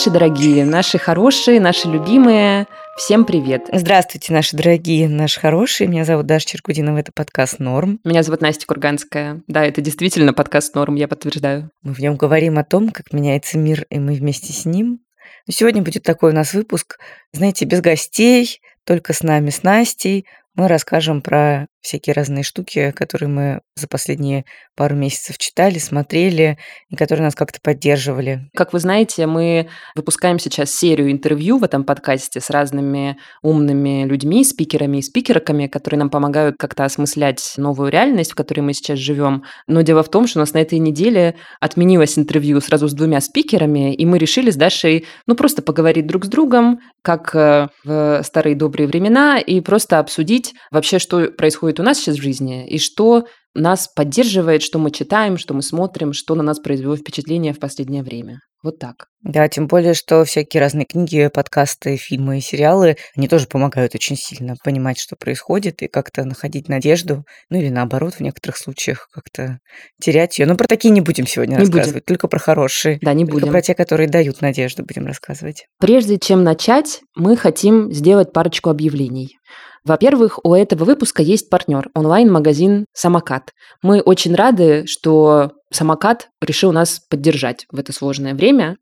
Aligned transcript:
Наши 0.00 0.10
дорогие, 0.10 0.64
наши 0.64 0.96
хорошие, 0.96 1.60
наши 1.60 1.86
любимые, 1.86 2.66
всем 2.96 3.26
привет. 3.26 3.68
Здравствуйте, 3.70 4.32
наши 4.32 4.56
дорогие, 4.56 5.10
наши 5.10 5.38
хорошие. 5.38 5.88
Меня 5.88 6.06
зовут 6.06 6.24
Даша 6.24 6.46
Черкудинова, 6.46 6.96
это 6.96 7.12
подкаст 7.14 7.58
«Норм». 7.58 8.00
Меня 8.02 8.22
зовут 8.22 8.40
Настя 8.40 8.66
Курганская. 8.66 9.42
Да, 9.46 9.62
это 9.62 9.82
действительно 9.82 10.32
подкаст 10.32 10.74
«Норм», 10.74 10.94
я 10.94 11.06
подтверждаю. 11.06 11.70
Мы 11.82 11.92
в 11.92 11.98
нем 11.98 12.16
говорим 12.16 12.56
о 12.56 12.64
том, 12.64 12.88
как 12.88 13.12
меняется 13.12 13.58
мир, 13.58 13.84
и 13.90 13.98
мы 13.98 14.14
вместе 14.14 14.54
с 14.54 14.64
ним. 14.64 15.00
Но 15.46 15.52
сегодня 15.52 15.82
будет 15.82 16.02
такой 16.02 16.30
у 16.30 16.34
нас 16.34 16.54
выпуск, 16.54 16.98
знаете, 17.34 17.66
без 17.66 17.82
гостей, 17.82 18.62
только 18.84 19.12
с 19.12 19.22
нами, 19.22 19.50
с 19.50 19.62
Настей, 19.62 20.24
мы 20.54 20.66
расскажем 20.66 21.20
про 21.20 21.66
всякие 21.80 22.14
разные 22.14 22.42
штуки, 22.42 22.92
которые 22.92 23.28
мы 23.28 23.60
за 23.74 23.88
последние 23.88 24.44
пару 24.76 24.96
месяцев 24.96 25.38
читали, 25.38 25.78
смотрели, 25.78 26.58
и 26.88 26.96
которые 26.96 27.24
нас 27.24 27.34
как-то 27.34 27.58
поддерживали. 27.62 28.48
Как 28.54 28.72
вы 28.72 28.78
знаете, 28.80 29.26
мы 29.26 29.68
выпускаем 29.94 30.38
сейчас 30.38 30.70
серию 30.70 31.10
интервью 31.10 31.58
в 31.58 31.64
этом 31.64 31.84
подкасте 31.84 32.40
с 32.40 32.50
разными 32.50 33.16
умными 33.42 34.04
людьми, 34.04 34.44
спикерами 34.44 34.98
и 34.98 35.02
спикерками, 35.02 35.66
которые 35.66 35.98
нам 35.98 36.10
помогают 36.10 36.56
как-то 36.58 36.84
осмыслять 36.84 37.54
новую 37.56 37.90
реальность, 37.90 38.32
в 38.32 38.34
которой 38.34 38.60
мы 38.60 38.72
сейчас 38.72 38.98
живем. 38.98 39.44
Но 39.66 39.82
дело 39.82 40.02
в 40.02 40.10
том, 40.10 40.26
что 40.26 40.38
у 40.38 40.40
нас 40.40 40.52
на 40.52 40.58
этой 40.58 40.78
неделе 40.78 41.36
отменилось 41.60 42.18
интервью 42.18 42.60
сразу 42.60 42.88
с 42.88 42.92
двумя 42.92 43.20
спикерами, 43.20 43.94
и 43.94 44.06
мы 44.06 44.18
решили 44.18 44.50
с 44.50 44.56
Дашей, 44.56 45.06
ну, 45.26 45.34
просто 45.34 45.62
поговорить 45.62 46.06
друг 46.06 46.24
с 46.24 46.28
другом, 46.28 46.80
как 47.02 47.34
э, 47.34 47.68
в 47.84 48.22
старые 48.22 48.56
добрые 48.56 48.86
времена, 48.86 49.38
и 49.38 49.60
просто 49.60 49.98
обсудить 49.98 50.54
вообще, 50.70 50.98
что 50.98 51.30
происходит 51.30 51.69
у 51.78 51.82
нас 51.82 51.98
сейчас 51.98 52.16
в 52.16 52.22
жизни, 52.22 52.66
и 52.66 52.78
что 52.78 53.26
нас 53.54 53.88
поддерживает, 53.88 54.62
что 54.62 54.78
мы 54.78 54.90
читаем, 54.90 55.36
что 55.36 55.54
мы 55.54 55.62
смотрим, 55.62 56.12
что 56.12 56.34
на 56.34 56.42
нас 56.42 56.58
произвело 56.58 56.96
впечатление 56.96 57.52
в 57.52 57.58
последнее 57.58 58.02
время. 58.02 58.38
Вот 58.62 58.78
так. 58.78 59.06
Да, 59.22 59.48
тем 59.48 59.66
более, 59.66 59.94
что 59.94 60.24
всякие 60.24 60.60
разные 60.60 60.84
книги, 60.84 61.30
подкасты, 61.32 61.96
фильмы 61.96 62.38
и 62.38 62.40
сериалы, 62.42 62.96
они 63.16 63.26
тоже 63.26 63.46
помогают 63.46 63.94
очень 63.94 64.16
сильно 64.16 64.54
понимать, 64.62 64.98
что 64.98 65.16
происходит, 65.16 65.82
и 65.82 65.88
как-то 65.88 66.24
находить 66.24 66.68
надежду, 66.68 67.24
ну 67.48 67.58
или 67.58 67.70
наоборот, 67.70 68.14
в 68.14 68.20
некоторых 68.20 68.58
случаях 68.58 69.08
как-то 69.12 69.60
терять 70.00 70.38
ее. 70.38 70.46
Но 70.46 70.56
про 70.56 70.66
такие 70.66 70.90
не 70.90 71.00
будем 71.00 71.26
сегодня 71.26 71.52
не 71.52 71.60
рассказывать, 71.60 71.94
будем. 71.94 72.04
только 72.04 72.28
про 72.28 72.38
хорошие. 72.38 72.98
Да, 73.00 73.14
не 73.14 73.24
будем. 73.24 73.48
про 73.48 73.62
те, 73.62 73.74
которые 73.74 74.08
дают 74.10 74.42
надежду, 74.42 74.84
будем 74.84 75.06
рассказывать. 75.06 75.64
Прежде 75.78 76.18
чем 76.18 76.44
начать, 76.44 77.00
мы 77.16 77.38
хотим 77.38 77.90
сделать 77.92 78.32
парочку 78.32 78.68
объявлений. 78.68 79.38
Во-первых, 79.84 80.38
у 80.44 80.54
этого 80.54 80.84
выпуска 80.84 81.22
есть 81.22 81.48
партнер– 81.48 81.88
онлайн-магазин 81.94 82.86
«Самокат». 82.92 83.52
Мы 83.82 84.00
очень 84.00 84.34
рады, 84.34 84.86
что 84.86 85.52
«Самокат» 85.72 86.28
решил 86.40 86.72
нас 86.72 87.00
поддержать 87.08 87.66
в 87.70 87.78
это 87.78 87.92
сложное 87.92 88.34
время. 88.34 88.76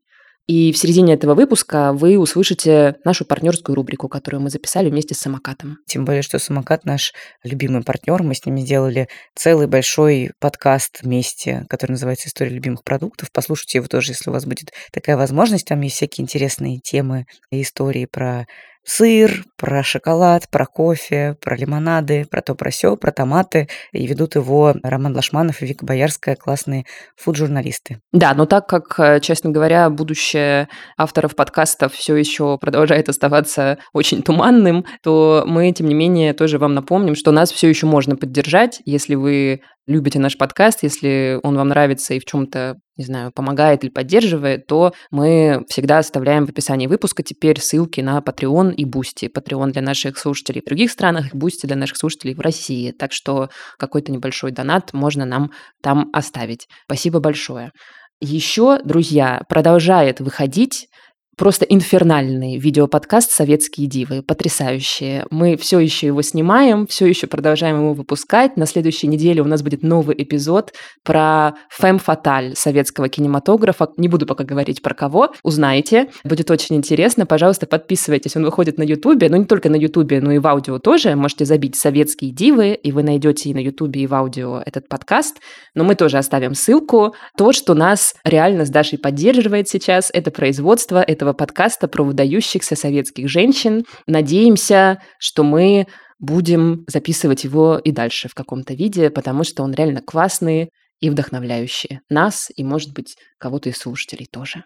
И 0.49 0.73
в 0.73 0.79
середине 0.79 1.13
этого 1.13 1.35
выпуска 1.35 1.93
вы 1.93 2.19
услышите 2.19 2.97
нашу 3.05 3.27
партнерскую 3.27 3.77
рубрику, 3.77 4.09
которую 4.09 4.41
мы 4.41 4.49
записали 4.49 4.89
вместе 4.89 5.15
с 5.15 5.19
самокатом. 5.19 5.77
Тем 5.87 6.07
более, 6.07 6.23
что 6.23 6.39
самокат 6.39 6.87
наш 6.87 7.13
любимый 7.45 7.83
партнер. 7.83 8.23
Мы 8.23 8.35
с 8.35 8.47
ними 8.47 8.63
сделали 8.63 9.09
целый 9.35 9.67
большой 9.67 10.33
подкаст 10.41 11.03
вместе, 11.03 11.67
который 11.69 11.93
называется 11.93 12.29
История 12.29 12.51
любимых 12.51 12.83
продуктов. 12.83 13.29
Послушайте 13.31 13.79
его 13.79 13.89
тоже, 13.89 14.13
если 14.13 14.31
у 14.31 14.33
вас 14.33 14.47
будет 14.47 14.73
такая 14.91 15.19
возможность. 15.19 15.67
Там 15.67 15.83
есть 15.83 15.97
всякие 15.97 16.23
интересные 16.23 16.79
темы 16.79 17.27
и 17.51 17.61
истории 17.61 18.07
про 18.07 18.47
сыр, 18.89 19.45
про 19.57 19.83
шоколад, 19.83 20.49
про 20.51 20.65
кофе, 20.65 21.37
про 21.43 21.57
лимонады, 21.57 22.25
про 22.31 22.41
то, 22.41 22.55
про 22.55 22.71
сё, 22.71 22.97
про 22.97 23.13
томаты. 23.13 23.69
И 23.93 24.07
ведут 24.07 24.35
его 24.35 24.75
Роман 24.83 25.15
Лашманов 25.15 25.61
и 25.61 25.67
Вика 25.67 25.85
Боярская, 25.85 26.37
классные 26.37 26.87
фуд-журналисты. 27.17 28.01
Да, 28.13 28.33
но 28.35 28.47
так 28.47 28.67
как, 28.67 28.99
э, 28.99 29.21
честно 29.21 29.51
говоря, 29.51 29.91
будущее 29.91 30.69
авторов 30.97 31.37
подкастов 31.37 31.93
все 31.93 32.17
еще 32.17 32.57
продолжает 32.59 33.09
оставаться 33.09 33.79
очень 33.93 34.23
туманным, 34.23 34.87
то 35.03 35.45
мы, 35.47 35.71
тем 35.73 35.87
не 35.87 35.95
менее, 35.95 36.33
тоже 36.33 36.59
вам 36.59 36.75
напомним, 36.75 37.15
что 37.15 37.31
нас 37.31 37.53
все 37.53 37.69
еще 37.69 37.87
можно 37.87 38.17
поддержать, 38.17 38.81
если 38.87 39.15
вы 39.15 39.61
любите 39.89 40.19
наш 40.19 40.37
подкаст, 40.37 40.83
если 40.83 41.41
он 41.43 41.57
вам 41.57 41.69
нравится 41.69 42.15
и 42.15 42.21
в 42.21 42.25
чем-то, 42.25 42.77
не 42.97 43.05
знаю, 43.05 43.33
помогает 43.33 43.83
или 43.83 43.91
поддерживает, 43.91 44.67
то 44.67 44.93
мы 45.11 45.65
всегда 45.69 45.99
оставляем 45.99 46.47
в 46.47 46.51
описании 46.51 46.87
выпуска 46.87 47.23
теперь 47.23 47.59
ссылки 47.59 48.01
на 48.01 48.19
Patreon 48.19 48.75
и 48.75 48.85
Boosty. 48.85 49.29
Patreon 49.35 49.71
для 49.71 49.83
наших 49.83 50.19
слушателей 50.19 50.61
в 50.61 50.67
других 50.67 50.91
странах, 50.91 51.35
Boosty 51.35 51.65
для 51.67 51.77
наших 51.77 51.97
слушателей 51.97 52.35
в 52.35 52.41
России. 52.41 52.93
Так 52.93 53.13
что 53.13 53.49
какой-то 53.79 54.13
небольшой 54.13 54.53
донат 54.53 54.93
можно 54.93 55.25
нам 55.25 55.51
там 55.83 56.11
оставить. 56.13 56.69
Спасибо 56.85 57.19
большое. 57.21 57.73
Еще, 58.21 58.81
друзья, 58.85 59.43
продолжает 59.49 60.21
выходить 60.21 60.88
просто 61.39 61.65
инфернальный 61.65 62.59
видеоподкаст 62.59 63.31
«Советские 63.31 63.87
дивы». 63.87 64.23
Потрясающие. 64.23 65.25
Мы 65.31 65.57
все 65.57 65.79
еще 65.79 66.09
его 66.09 66.21
снимаем, 66.21 66.87
все 66.87 67.07
еще 67.07 67.27
продолжаем 67.27 67.77
его 67.77 67.95
выпускать. 67.95 68.57
На 68.57 68.67
следующей 68.67 69.07
неделе 69.07 69.41
у 69.41 69.47
нас 69.47 69.63
будет 69.63 69.83
новый 69.83 70.17
эпизод 70.19 70.75
про 71.05 71.55
фэм 71.71 71.99
фаталь 71.99 72.55
советского 72.57 73.09
кинематографа. 73.09 73.89
Не 73.97 74.09
буду 74.09 74.27
пока 74.27 74.45
говорить 74.45 74.83
про 74.83 74.95
кого. 74.95 75.33
Узнаете. 75.43 76.11
Будет 76.25 76.51
очень 76.51 76.77
интересно. 76.77 77.25
Пожалуйста, 77.25 77.67
подписывайтесь. 77.67 78.37
Он 78.37 78.45
выходит 78.45 78.77
на 78.77 78.83
Ютубе. 78.83 79.29
Но 79.31 79.37
не 79.37 79.45
только 79.45 79.71
на 79.71 79.77
Ютубе, 79.77 80.21
но 80.21 80.33
и 80.33 80.39
в 80.39 80.47
аудио 80.47 80.79
тоже. 80.79 81.15
Можете 81.15 81.45
забить 81.45 81.77
«Советские 81.77 82.33
дивы», 82.33 82.75
и 82.75 82.91
вы 82.91 83.03
найдете 83.05 83.51
и 83.51 83.55
на 83.55 83.61
Ютубе, 83.61 84.03
и 84.03 84.07
в 84.09 84.15
аудио 84.15 84.61
этот 84.67 84.89
подкаст. 84.89 85.37
Но 85.75 85.85
мы 85.85 85.95
тоже 85.95 86.19
оставим 86.19 86.55
ссылку. 86.55 87.15
То, 87.37 87.53
что 87.53 87.75
нас 87.75 88.17
реально 88.25 88.67
с 88.67 88.71
Дашей 88.71 88.99
поддерживает 88.99 89.69
сейчас, 89.69 90.11
это 90.13 90.33
производство 90.33 91.01
этого 91.01 91.28
этого 91.29 91.33
подкаста 91.35 91.89
про 91.89 92.05
выдающихся 92.05 92.75
советских 92.75 93.29
женщин. 93.29 93.85
Надеемся, 94.07 95.01
что 95.19 95.45
мы 95.45 95.87
будем 96.19 96.85
записывать 96.87 97.45
его 97.45 97.79
и 97.79 97.91
дальше 97.91 98.29
в 98.29 98.35
каком-то 98.35 98.75
виде, 98.75 99.11
потому 99.11 99.45
что 99.45 99.63
он 99.63 99.75
реально 99.75 100.01
классный 100.01 100.71
и 101.01 101.11
вдохновляющий 101.11 102.01
нас 102.09 102.51
и, 102.57 102.65
может 102.65 102.93
быть, 102.93 103.17
кого-то 103.39 103.69
из 103.69 103.77
слушателей 103.77 104.27
тоже. 104.27 104.65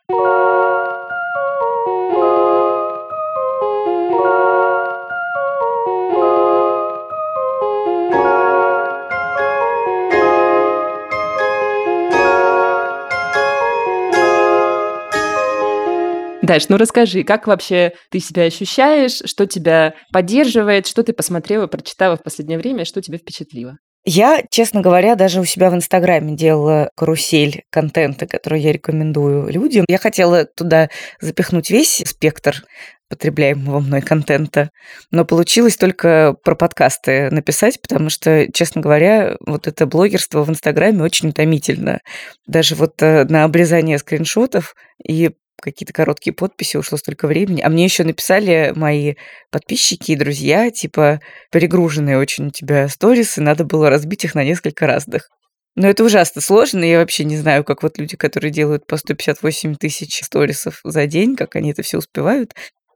Даш, 16.42 16.68
ну 16.68 16.76
расскажи, 16.76 17.22
как 17.22 17.46
вообще 17.46 17.92
ты 18.10 18.18
себя 18.18 18.44
ощущаешь, 18.44 19.22
что 19.24 19.46
тебя 19.46 19.94
поддерживает, 20.12 20.88
что 20.88 21.04
ты 21.04 21.12
посмотрела, 21.12 21.68
прочитала 21.68 22.16
в 22.16 22.22
последнее 22.22 22.58
время, 22.58 22.84
что 22.84 23.00
тебя 23.00 23.18
впечатлило? 23.18 23.78
Я, 24.04 24.42
честно 24.50 24.80
говоря, 24.80 25.14
даже 25.14 25.40
у 25.40 25.44
себя 25.44 25.70
в 25.70 25.74
Инстаграме 25.76 26.34
делала 26.34 26.90
карусель 26.96 27.62
контента, 27.70 28.26
который 28.26 28.60
я 28.60 28.72
рекомендую 28.72 29.48
людям. 29.48 29.84
Я 29.88 29.98
хотела 29.98 30.44
туда 30.44 30.88
запихнуть 31.20 31.70
весь 31.70 32.02
спектр 32.04 32.64
потребляемого 33.08 33.78
мной 33.78 34.00
контента, 34.00 34.70
но 35.12 35.24
получилось 35.24 35.76
только 35.76 36.34
про 36.42 36.56
подкасты 36.56 37.30
написать, 37.30 37.80
потому 37.80 38.10
что, 38.10 38.50
честно 38.52 38.80
говоря, 38.80 39.36
вот 39.46 39.68
это 39.68 39.86
блогерство 39.86 40.42
в 40.42 40.50
Инстаграме 40.50 41.02
очень 41.02 41.28
утомительно. 41.28 42.00
Даже 42.46 42.74
вот 42.74 43.00
э, 43.02 43.24
на 43.24 43.44
обрезание 43.44 43.98
скриншотов 43.98 44.74
и 45.06 45.30
какие-то 45.62 45.92
короткие 45.92 46.34
подписи, 46.34 46.76
ушло 46.76 46.98
столько 46.98 47.26
времени. 47.26 47.62
А 47.62 47.68
мне 47.68 47.84
еще 47.84 48.04
написали 48.04 48.72
мои 48.76 49.14
подписчики 49.50 50.12
и 50.12 50.16
друзья, 50.16 50.70
типа, 50.70 51.20
перегруженные 51.50 52.18
очень 52.18 52.48
у 52.48 52.50
тебя 52.50 52.88
сторисы, 52.88 53.40
надо 53.40 53.64
было 53.64 53.88
разбить 53.88 54.24
их 54.24 54.34
на 54.34 54.44
несколько 54.44 54.86
разных. 54.86 55.28
Но 55.74 55.88
это 55.88 56.04
ужасно 56.04 56.42
сложно, 56.42 56.84
я 56.84 56.98
вообще 56.98 57.24
не 57.24 57.38
знаю, 57.38 57.64
как 57.64 57.82
вот 57.82 57.96
люди, 57.96 58.16
которые 58.16 58.50
делают 58.50 58.86
по 58.86 58.98
158 58.98 59.76
тысяч 59.76 60.22
сторисов 60.22 60.80
за 60.84 61.06
день, 61.06 61.34
как 61.34 61.56
они 61.56 61.70
это 61.70 61.82
все 61.82 61.98
успевают. 61.98 62.54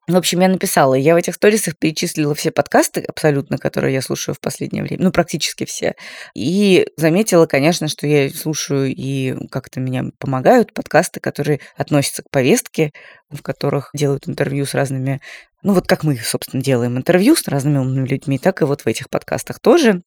В 0.08 0.16
общем, 0.16 0.38
я 0.38 0.48
написала, 0.48 0.94
я 0.94 1.14
в 1.14 1.16
этих 1.16 1.34
сторисах 1.34 1.76
перечислила 1.76 2.32
все 2.36 2.52
подкасты 2.52 3.00
абсолютно, 3.00 3.58
которые 3.58 3.92
я 3.92 4.00
слушаю 4.00 4.36
в 4.36 4.40
последнее 4.40 4.84
время, 4.84 5.02
ну, 5.02 5.10
практически 5.10 5.64
все. 5.64 5.94
И 6.32 6.86
заметила, 6.96 7.46
конечно, 7.46 7.88
что 7.88 8.06
я 8.06 8.30
слушаю 8.30 8.94
и 8.94 9.34
как-то 9.50 9.80
меня 9.80 10.04
помогают 10.20 10.72
подкасты, 10.72 11.18
которые 11.18 11.58
относятся 11.76 12.22
к 12.22 12.30
повестке, 12.30 12.92
в 13.30 13.42
которых 13.42 13.90
делают 13.94 14.28
интервью 14.28 14.64
с 14.64 14.74
разными, 14.74 15.20
ну, 15.62 15.74
вот 15.74 15.88
как 15.88 16.04
мы, 16.04 16.16
собственно, 16.16 16.62
делаем 16.62 16.96
интервью 16.96 17.34
с 17.34 17.48
разными 17.48 17.78
умными 17.78 18.06
людьми, 18.06 18.38
так 18.38 18.62
и 18.62 18.64
вот 18.64 18.82
в 18.82 18.86
этих 18.86 19.10
подкастах 19.10 19.58
тоже. 19.58 20.02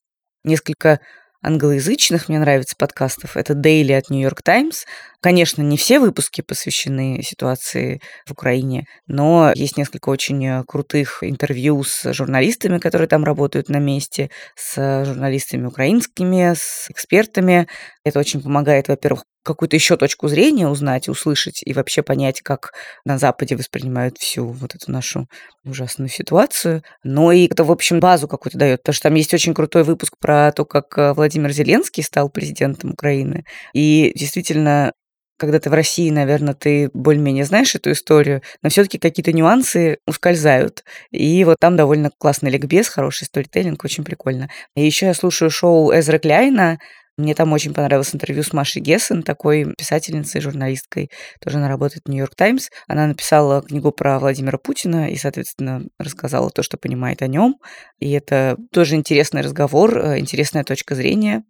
Несколько 0.45 1.01
англоязычных 1.41 2.29
мне 2.29 2.39
нравится 2.39 2.75
подкастов. 2.77 3.37
Это 3.37 3.53
Daily 3.53 3.93
от 3.93 4.09
New 4.09 4.21
York 4.21 4.41
Times. 4.43 4.85
Конечно, 5.21 5.61
не 5.61 5.77
все 5.77 5.99
выпуски 5.99 6.41
посвящены 6.41 7.21
ситуации 7.23 8.01
в 8.25 8.31
Украине, 8.31 8.85
но 9.07 9.51
есть 9.55 9.77
несколько 9.77 10.09
очень 10.09 10.45
э, 10.45 10.63
крутых 10.65 11.19
интервью 11.21 11.83
с 11.83 12.13
журналистами, 12.13 12.77
которые 12.77 13.07
там 13.07 13.23
работают 13.23 13.69
на 13.69 13.77
месте, 13.77 14.29
с 14.55 15.03
журналистами 15.05 15.65
украинскими, 15.65 16.53
с 16.55 16.89
экспертами. 16.89 17.67
Это 18.03 18.19
очень 18.19 18.41
помогает, 18.41 18.87
во-первых, 18.87 19.23
какую-то 19.49 19.75
еще 19.75 19.97
точку 19.97 20.27
зрения 20.27 20.67
узнать, 20.67 21.09
услышать 21.09 21.61
и 21.63 21.73
вообще 21.73 22.03
понять, 22.03 22.41
как 22.41 22.71
на 23.05 23.17
Западе 23.17 23.55
воспринимают 23.55 24.17
всю 24.17 24.47
вот 24.47 24.75
эту 24.75 24.91
нашу 24.91 25.27
ужасную 25.65 26.09
ситуацию. 26.09 26.83
Но 27.03 27.31
и 27.31 27.47
это, 27.47 27.63
в 27.63 27.71
общем, 27.71 27.99
базу 27.99 28.27
какую-то 28.27 28.57
дает, 28.57 28.81
потому 28.81 28.93
что 28.93 29.03
там 29.03 29.15
есть 29.15 29.33
очень 29.33 29.53
крутой 29.53 29.83
выпуск 29.83 30.13
про 30.19 30.51
то, 30.51 30.65
как 30.65 30.97
э, 30.97 31.13
Владимир 31.13 31.51
Зеленский 31.51 32.03
стал 32.03 32.29
президентом 32.29 32.91
Украины. 32.91 33.43
И 33.73 34.11
действительно, 34.15 34.93
когда 35.39 35.59
ты 35.59 35.69
в 35.69 35.73
России, 35.73 36.09
наверное, 36.09 36.53
ты 36.53 36.91
более-менее 36.93 37.45
знаешь 37.45 37.73
эту 37.73 37.91
историю, 37.91 38.41
но 38.61 38.69
все-таки 38.69 38.99
какие-то 38.99 39.31
нюансы 39.31 39.97
ускользают. 40.05 40.83
И 41.11 41.43
вот 41.45 41.57
там 41.59 41.75
довольно 41.77 42.11
классный 42.17 42.51
ликбез, 42.51 42.89
хороший 42.89 43.25
сторителлинг, 43.25 43.83
очень 43.83 44.03
прикольно. 44.03 44.49
И 44.75 44.85
еще 44.85 45.07
я 45.07 45.13
слушаю 45.13 45.49
шоу 45.49 45.91
Эзра 45.91 46.19
Кляйна, 46.19 46.77
мне 47.19 47.35
там 47.35 47.51
очень 47.51 47.73
понравилось 47.73 48.15
интервью 48.15 48.43
с 48.43 48.53
Машей 48.53 48.81
Гессен, 48.81 49.23
такой 49.23 49.73
писательницей, 49.77 50.41
журналисткой. 50.41 51.11
Тоже 51.41 51.57
она 51.57 51.67
работает 51.67 52.03
в 52.05 52.09
Нью-Йорк 52.09 52.35
Таймс. 52.35 52.69
Она 52.87 53.07
написала 53.07 53.61
книгу 53.61 53.91
про 53.91 54.19
Владимира 54.19 54.57
Путина 54.57 55.09
и, 55.09 55.15
соответственно, 55.17 55.83
рассказала 55.97 56.49
то, 56.49 56.63
что 56.63 56.77
понимает 56.77 57.21
о 57.21 57.27
нем. 57.27 57.57
И 57.99 58.11
это 58.11 58.57
тоже 58.71 58.95
интересный 58.95 59.41
разговор, 59.41 59.97
э, 59.97 60.19
интересная 60.19 60.63
точка 60.63 60.95
зрения. 60.95 61.43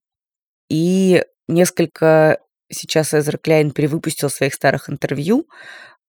И 0.69 1.24
несколько 1.48 2.39
сейчас 2.71 3.13
Эзра 3.13 3.38
Кляйн 3.38 3.71
перевыпустил 3.71 4.30
своих 4.30 4.54
старых 4.54 4.89
интервью, 4.89 5.48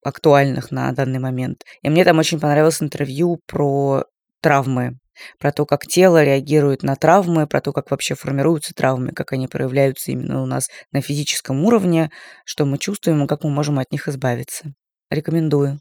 актуальных 0.03 0.71
на 0.71 0.91
данный 0.93 1.19
момент. 1.19 1.65
И 1.83 1.91
мне 1.91 2.05
там 2.05 2.19
очень 2.19 2.41
понравилось 2.41 2.83
интервью 2.83 3.41
про 3.47 4.05
травмы 4.41 5.00
про 5.39 5.53
то, 5.53 5.67
как 5.67 5.87
тело 5.87 6.23
реагирует 6.23 6.83
на 6.83 6.97
травмы, 6.97 7.47
про 7.47 7.61
то, 7.61 7.73
как 7.73 7.91
вообще 7.91 8.15
формируются 8.15 8.75
травмы, 8.75 9.13
как 9.13 9.33
они 9.33 9.49
проявляются 9.49 10.13
именно 10.13 10.43
у 10.43 10.47
нас 10.47 10.69
на 10.93 11.01
физическом 11.01 11.65
уровне, 11.65 12.11
что 12.45 12.65
мы 12.65 12.79
чувствуем 12.79 13.25
и 13.25 13.27
как 13.29 13.45
мы 13.45 13.51
можем 13.51 13.79
от 13.79 13.93
них 13.93 14.09
избавиться. 14.09 14.73
Рекомендую. 15.11 15.81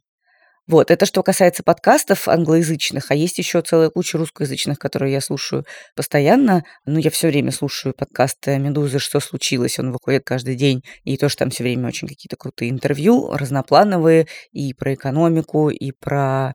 Вот, 0.70 0.92
это 0.92 1.08
что 1.08 1.24
касается 1.24 1.64
подкастов 1.64 2.28
англоязычных, 2.28 3.10
а 3.10 3.16
есть 3.16 3.40
еще 3.40 3.60
целая 3.64 3.90
куча 3.90 4.20
русскоязычных, 4.20 4.78
которые 4.78 5.14
я 5.14 5.20
слушаю 5.20 5.66
постоянно. 5.96 6.64
Ну, 6.86 7.00
я 7.00 7.10
все 7.10 7.30
время 7.30 7.52
слушаю 7.52 7.96
подкасты 7.98 8.60
«Медузы. 8.60 9.00
Что 9.00 9.20
случилось?». 9.20 9.80
Он 9.80 9.92
выходит 9.92 10.26
каждый 10.26 10.54
день, 10.54 10.84
и 11.06 11.18
тоже 11.18 11.38
там 11.38 11.50
все 11.50 11.64
время 11.64 11.88
очень 11.88 12.08
какие-то 12.08 12.36
крутые 12.38 12.70
интервью, 12.70 13.32
разноплановые, 13.34 14.28
и 14.52 14.76
про 14.76 14.94
экономику, 14.94 15.72
и 15.72 15.92
про 15.92 16.54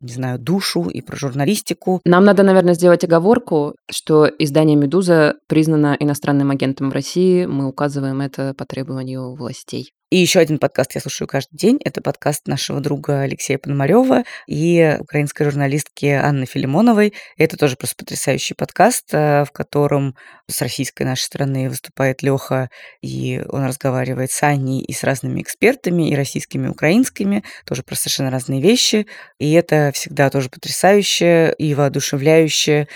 не 0.00 0.12
знаю, 0.12 0.38
душу 0.38 0.88
и 0.88 1.00
про 1.00 1.16
журналистику. 1.16 2.00
Нам 2.04 2.24
надо, 2.24 2.42
наверное, 2.42 2.74
сделать 2.74 3.04
оговорку, 3.04 3.74
что 3.90 4.26
издание 4.26 4.76
«Медуза» 4.76 5.34
признано 5.46 5.96
иностранным 5.98 6.50
агентом 6.50 6.90
в 6.90 6.92
России. 6.92 7.46
Мы 7.46 7.66
указываем 7.66 8.20
это 8.20 8.54
по 8.54 8.66
требованию 8.66 9.34
властей. 9.34 9.92
И 10.14 10.18
еще 10.18 10.38
один 10.38 10.60
подкаст 10.60 10.94
я 10.94 11.00
слушаю 11.00 11.26
каждый 11.26 11.56
день. 11.56 11.80
Это 11.84 12.00
подкаст 12.00 12.46
нашего 12.46 12.78
друга 12.78 13.22
Алексея 13.22 13.58
Пономарева 13.58 14.22
и 14.46 14.96
украинской 15.00 15.42
журналистки 15.42 16.06
Анны 16.06 16.46
Филимоновой. 16.46 17.14
Это 17.36 17.56
тоже 17.56 17.74
просто 17.74 17.96
потрясающий 17.96 18.54
подкаст, 18.54 19.12
э, 19.12 19.44
в 19.44 19.50
котором 19.50 20.14
с 20.48 20.62
российской 20.62 21.02
нашей 21.02 21.22
стороны 21.22 21.68
выступает 21.68 22.22
Леха, 22.22 22.70
и 23.02 23.42
он 23.48 23.64
разговаривает 23.64 24.30
с 24.30 24.40
Аней 24.44 24.84
и 24.84 24.92
с 24.92 25.02
разными 25.02 25.42
экспертами, 25.42 26.08
и 26.08 26.14
российскими, 26.14 26.68
и 26.68 26.70
украинскими, 26.70 27.42
тоже 27.66 27.82
про 27.82 27.96
совершенно 27.96 28.30
разные 28.30 28.62
вещи. 28.62 29.08
И 29.40 29.50
это 29.50 29.90
всегда 29.92 30.30
тоже 30.30 30.48
потрясающе 30.48 31.56
и 31.58 31.74
воодушевляюще, 31.74 32.86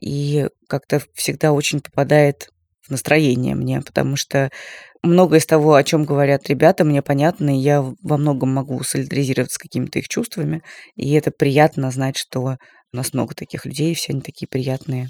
и 0.00 0.46
как-то 0.68 1.02
всегда 1.16 1.50
очень 1.50 1.80
попадает 1.80 2.50
настроение 2.90 3.54
мне, 3.54 3.80
потому 3.80 4.16
что 4.16 4.50
многое 5.02 5.40
из 5.40 5.46
того, 5.46 5.74
о 5.74 5.84
чем 5.84 6.04
говорят 6.04 6.48
ребята, 6.48 6.84
мне 6.84 7.02
понятно, 7.02 7.56
и 7.56 7.60
я 7.60 7.82
во 8.02 8.16
многом 8.16 8.52
могу 8.52 8.82
солидаризироваться 8.82 9.56
с 9.56 9.58
какими-то 9.58 9.98
их 9.98 10.08
чувствами, 10.08 10.62
и 10.96 11.12
это 11.14 11.30
приятно 11.30 11.90
знать, 11.90 12.16
что 12.16 12.56
у 12.92 12.96
нас 12.96 13.12
много 13.12 13.34
таких 13.34 13.64
людей, 13.64 13.94
все 13.94 14.12
они 14.12 14.22
такие 14.22 14.48
приятные 14.48 15.08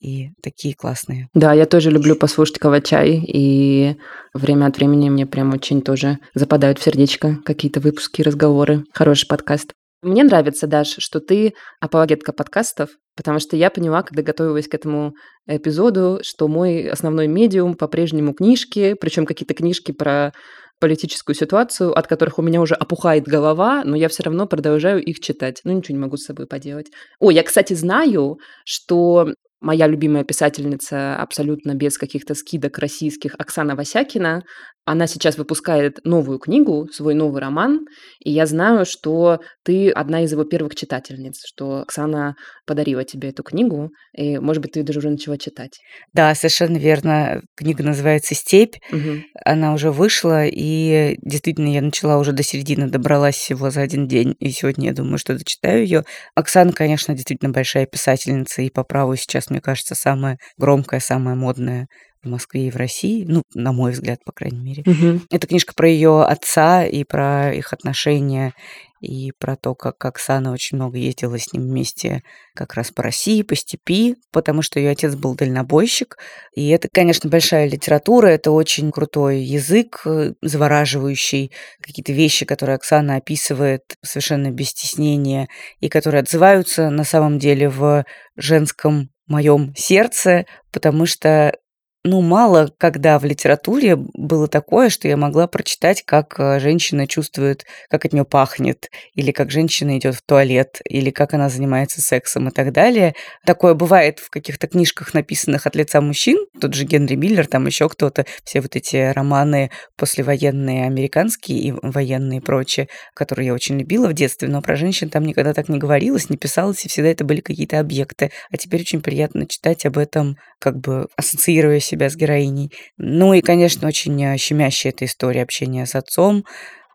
и 0.00 0.30
такие 0.42 0.74
классные. 0.74 1.28
Да, 1.34 1.52
я 1.52 1.66
тоже 1.66 1.90
люблю 1.90 2.16
послушать 2.16 2.58
Кавачай, 2.58 3.22
и 3.22 3.96
время 4.34 4.66
от 4.66 4.76
времени 4.76 5.10
мне 5.10 5.26
прям 5.26 5.52
очень 5.52 5.82
тоже 5.82 6.18
западают 6.34 6.78
в 6.78 6.82
сердечко 6.82 7.36
какие-то 7.44 7.80
выпуски, 7.80 8.22
разговоры. 8.22 8.84
Хороший 8.92 9.26
подкаст. 9.28 9.72
Мне 10.02 10.24
нравится, 10.24 10.66
Даш, 10.66 10.96
что 10.98 11.20
ты 11.20 11.52
апологетка 11.78 12.32
подкастов, 12.32 12.90
потому 13.16 13.38
что 13.38 13.56
я 13.56 13.70
поняла, 13.70 14.02
когда 14.02 14.22
готовилась 14.22 14.66
к 14.66 14.74
этому 14.74 15.12
эпизоду, 15.46 16.20
что 16.22 16.48
мой 16.48 16.88
основной 16.88 17.26
медиум 17.26 17.74
по-прежнему 17.74 18.32
книжки, 18.32 18.94
причем 18.94 19.26
какие-то 19.26 19.52
книжки 19.52 19.92
про 19.92 20.32
политическую 20.80 21.36
ситуацию, 21.36 21.92
от 21.92 22.06
которых 22.06 22.38
у 22.38 22.42
меня 22.42 22.62
уже 22.62 22.74
опухает 22.74 23.24
голова, 23.24 23.84
но 23.84 23.94
я 23.94 24.08
все 24.08 24.22
равно 24.22 24.46
продолжаю 24.46 25.02
их 25.04 25.20
читать. 25.20 25.60
Ну, 25.64 25.72
ничего 25.72 25.96
не 25.96 26.00
могу 26.00 26.16
с 26.16 26.24
собой 26.24 26.46
поделать. 26.46 26.86
О, 27.18 27.30
я, 27.30 27.42
кстати, 27.42 27.74
знаю, 27.74 28.38
что 28.64 29.34
моя 29.60 29.86
любимая 29.86 30.24
писательница 30.24 31.16
абсолютно 31.16 31.74
без 31.74 31.98
каких-то 31.98 32.34
скидок 32.34 32.78
российских 32.78 33.34
Оксана 33.38 33.76
Васякина, 33.76 34.42
она 34.90 35.06
сейчас 35.06 35.38
выпускает 35.38 35.98
новую 36.02 36.40
книгу, 36.40 36.88
свой 36.92 37.14
новый 37.14 37.40
роман, 37.40 37.86
и 38.18 38.32
я 38.32 38.44
знаю, 38.44 38.84
что 38.84 39.38
ты 39.64 39.88
одна 39.90 40.24
из 40.24 40.32
его 40.32 40.42
первых 40.42 40.74
читательниц, 40.74 41.42
что 41.46 41.82
Оксана 41.82 42.34
подарила 42.66 43.04
тебе 43.04 43.28
эту 43.28 43.44
книгу, 43.44 43.90
и, 44.16 44.38
может 44.38 44.60
быть, 44.60 44.72
ты 44.72 44.82
даже 44.82 44.98
уже 44.98 45.10
начала 45.10 45.38
читать. 45.38 45.78
Да, 46.12 46.34
совершенно 46.34 46.76
верно. 46.76 47.40
Книга 47.56 47.84
называется 47.84 48.34
«Степь». 48.34 48.78
Угу. 48.90 49.22
Она 49.44 49.74
уже 49.74 49.92
вышла, 49.92 50.44
и 50.46 51.16
действительно 51.22 51.72
я 51.72 51.82
начала 51.82 52.18
уже 52.18 52.32
до 52.32 52.42
середины, 52.42 52.88
добралась 52.88 53.36
всего 53.36 53.70
за 53.70 53.82
один 53.82 54.08
день, 54.08 54.34
и 54.40 54.50
сегодня 54.50 54.88
я 54.88 54.92
думаю, 54.92 55.18
что 55.18 55.38
дочитаю 55.38 55.82
ее. 55.82 56.04
Оксана, 56.34 56.72
конечно, 56.72 57.14
действительно 57.14 57.52
большая 57.52 57.86
писательница, 57.86 58.62
и 58.62 58.70
по 58.70 58.82
праву 58.82 59.14
сейчас, 59.14 59.50
мне 59.50 59.60
кажется, 59.60 59.94
самая 59.94 60.38
громкая, 60.58 60.98
самая 60.98 61.36
модная 61.36 61.86
в 62.22 62.28
Москве 62.28 62.68
и 62.68 62.70
в 62.70 62.76
России, 62.76 63.24
ну, 63.26 63.42
на 63.54 63.72
мой 63.72 63.92
взгляд, 63.92 64.20
по 64.24 64.32
крайней 64.32 64.60
мере. 64.60 64.82
Угу. 64.86 65.22
Это 65.30 65.46
книжка 65.46 65.74
про 65.74 65.88
ее 65.88 66.22
отца 66.22 66.84
и 66.84 67.04
про 67.04 67.54
их 67.54 67.72
отношения, 67.72 68.52
и 69.00 69.32
про 69.38 69.56
то, 69.56 69.74
как 69.74 70.04
Оксана 70.04 70.52
очень 70.52 70.76
много 70.76 70.98
ездила 70.98 71.38
с 71.38 71.52
ним 71.52 71.62
вместе 71.62 72.22
как 72.54 72.74
раз 72.74 72.90
по 72.90 73.02
России, 73.02 73.42
по 73.42 73.56
степи, 73.56 74.16
потому 74.30 74.60
что 74.60 74.78
ее 74.78 74.90
отец 74.90 75.14
был 75.14 75.34
дальнобойщик. 75.34 76.18
И 76.54 76.68
это, 76.68 76.88
конечно, 76.92 77.30
большая 77.30 77.66
литература, 77.66 78.26
это 78.26 78.50
очень 78.50 78.92
крутой 78.92 79.40
язык, 79.40 80.02
э, 80.04 80.34
завораживающий, 80.42 81.52
какие-то 81.80 82.12
вещи, 82.12 82.44
которые 82.44 82.76
Оксана 82.76 83.16
описывает 83.16 83.82
совершенно 84.02 84.50
без 84.50 84.68
стеснения, 84.68 85.48
и 85.80 85.88
которые 85.88 86.20
отзываются 86.20 86.90
на 86.90 87.04
самом 87.04 87.38
деле 87.38 87.70
в 87.70 88.04
женском 88.36 89.08
моем 89.26 89.72
сердце, 89.76 90.44
потому 90.72 91.06
что 91.06 91.54
ну, 92.02 92.22
мало 92.22 92.72
когда 92.78 93.18
в 93.18 93.24
литературе 93.24 93.94
было 93.96 94.48
такое, 94.48 94.88
что 94.88 95.06
я 95.06 95.18
могла 95.18 95.46
прочитать, 95.46 96.02
как 96.02 96.34
э, 96.38 96.58
женщина 96.58 97.06
чувствует, 97.06 97.66
как 97.90 98.06
от 98.06 98.14
нее 98.14 98.24
пахнет, 98.24 98.88
или 99.14 99.32
как 99.32 99.50
женщина 99.50 99.98
идет 99.98 100.14
в 100.14 100.22
туалет, 100.22 100.80
или 100.88 101.10
как 101.10 101.34
она 101.34 101.50
занимается 101.50 102.00
сексом 102.00 102.48
и 102.48 102.52
так 102.52 102.72
далее. 102.72 103.14
Такое 103.44 103.74
бывает 103.74 104.18
в 104.18 104.30
каких-то 104.30 104.66
книжках, 104.66 105.12
написанных 105.12 105.66
от 105.66 105.76
лица 105.76 106.00
мужчин, 106.00 106.46
тот 106.58 106.72
же 106.72 106.84
Генри 106.84 107.16
Миллер, 107.16 107.46
там 107.46 107.66
еще 107.66 107.86
кто-то, 107.90 108.24
все 108.44 108.62
вот 108.62 108.76
эти 108.76 109.12
романы 109.12 109.70
послевоенные, 109.96 110.86
американские 110.86 111.58
и 111.58 111.74
военные 111.82 112.38
и 112.38 112.42
прочее, 112.42 112.88
которые 113.12 113.48
я 113.48 113.54
очень 113.54 113.78
любила 113.78 114.08
в 114.08 114.14
детстве, 114.14 114.48
но 114.48 114.62
про 114.62 114.74
женщин 114.74 115.10
там 115.10 115.24
никогда 115.24 115.52
так 115.52 115.68
не 115.68 115.76
говорилось, 115.76 116.30
не 116.30 116.38
писалось, 116.38 116.82
и 116.86 116.88
всегда 116.88 117.10
это 117.10 117.24
были 117.24 117.42
какие-то 117.42 117.78
объекты. 117.78 118.30
А 118.50 118.56
теперь 118.56 118.80
очень 118.80 119.02
приятно 119.02 119.46
читать 119.46 119.84
об 119.84 119.98
этом, 119.98 120.38
как 120.58 120.78
бы 120.78 121.06
ассоциируясь 121.16 121.89
себя 121.90 122.10
с 122.10 122.16
героиней. 122.16 122.72
Ну 122.96 123.34
и, 123.34 123.40
конечно, 123.40 123.88
очень 123.88 124.22
э, 124.22 124.36
щемящая 124.36 124.92
эта 124.92 125.04
история 125.04 125.42
общения 125.42 125.86
с 125.86 125.94
отцом. 125.94 126.44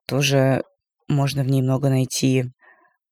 Тоже 0.07 0.63
можно 1.07 1.43
в 1.43 1.47
ней 1.47 1.61
много 1.61 1.89
найти 1.89 2.45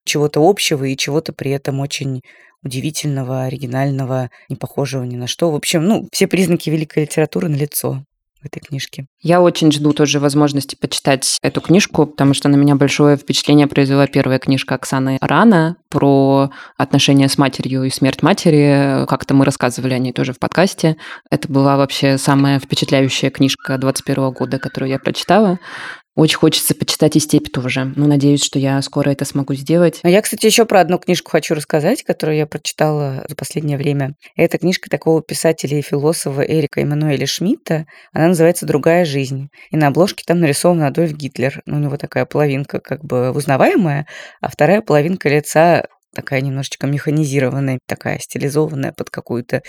чего-то 0.05 0.47
общего 0.47 0.85
и 0.85 0.97
чего-то 0.97 1.33
при 1.33 1.51
этом 1.51 1.79
очень 1.79 2.21
удивительного, 2.63 3.43
оригинального, 3.43 4.29
не 4.49 4.55
похожего 4.55 5.03
ни 5.03 5.15
на 5.15 5.27
что. 5.27 5.51
В 5.51 5.55
общем, 5.55 5.85
ну, 5.85 6.07
все 6.11 6.27
признаки 6.27 6.69
великой 6.69 7.03
литературы 7.03 7.49
на 7.49 7.55
лицо 7.55 8.03
в 8.43 8.45
этой 8.45 8.59
книжке. 8.59 9.05
Я 9.21 9.41
очень 9.41 9.71
жду 9.71 9.93
тоже 9.93 10.19
возможности 10.19 10.75
почитать 10.75 11.37
эту 11.41 11.61
книжку, 11.61 12.05
потому 12.05 12.33
что 12.33 12.49
на 12.49 12.55
меня 12.55 12.75
большое 12.75 13.17
впечатление 13.17 13.67
произвела 13.67 14.05
первая 14.07 14.37
книжка 14.37 14.75
Оксаны 14.75 15.17
Рана 15.21 15.77
про 15.89 16.51
отношения 16.77 17.29
с 17.29 17.37
матерью 17.37 17.83
и 17.83 17.89
смерть 17.89 18.21
матери. 18.21 19.05
Как-то 19.07 19.33
мы 19.33 19.45
рассказывали 19.45 19.93
о 19.93 19.99
ней 19.99 20.11
тоже 20.11 20.33
в 20.33 20.39
подкасте. 20.39 20.97
Это 21.29 21.47
была 21.51 21.77
вообще 21.77 22.17
самая 22.17 22.59
впечатляющая 22.59 23.29
книжка 23.29 23.77
21 23.77 24.31
года, 24.31 24.59
которую 24.59 24.89
я 24.89 24.99
прочитала. 24.99 25.59
Очень 26.15 26.37
хочется 26.37 26.75
почитать 26.75 27.15
и 27.15 27.19
степь 27.19 27.51
тоже. 27.51 27.91
Но 27.95 28.05
надеюсь, 28.05 28.43
что 28.43 28.59
я 28.59 28.81
скоро 28.83 29.09
это 29.09 29.25
смогу 29.25 29.55
сделать. 29.55 29.99
А 30.03 30.09
я, 30.09 30.21
кстати, 30.21 30.45
еще 30.45 30.65
про 30.65 30.81
одну 30.81 30.99
книжку 30.99 31.31
хочу 31.31 31.55
рассказать, 31.55 32.03
которую 32.03 32.37
я 32.37 32.45
прочитала 32.45 33.25
за 33.27 33.35
последнее 33.35 33.77
время. 33.77 34.15
Это 34.35 34.59
книжка 34.59 34.91
такого 34.91 35.23
писателя 35.23 35.79
и 35.79 35.81
философа 35.81 36.41
Эрика 36.41 36.81
Эммануэля 36.81 37.25
Шмидта. 37.25 37.85
Она 38.11 38.27
называется 38.27 38.67
«Другая 38.67 39.05
жизнь». 39.05 39.49
И 39.71 39.77
на 39.77 39.87
обложке 39.87 40.23
там 40.25 40.39
нарисован 40.39 40.83
Адольф 40.83 41.13
Гитлер. 41.13 41.61
Ну, 41.65 41.77
у 41.77 41.79
него 41.79 41.97
такая 41.97 42.25
половинка 42.25 42.79
как 42.79 43.03
бы 43.03 43.31
узнаваемая, 43.31 44.05
а 44.39 44.49
вторая 44.49 44.81
половинка 44.81 45.29
лица 45.29 45.87
такая 46.13 46.41
немножечко 46.41 46.87
механизированная, 46.87 47.79
такая 47.87 48.19
стилизованная 48.19 48.93
под 48.93 49.09
какую-то 49.09 49.61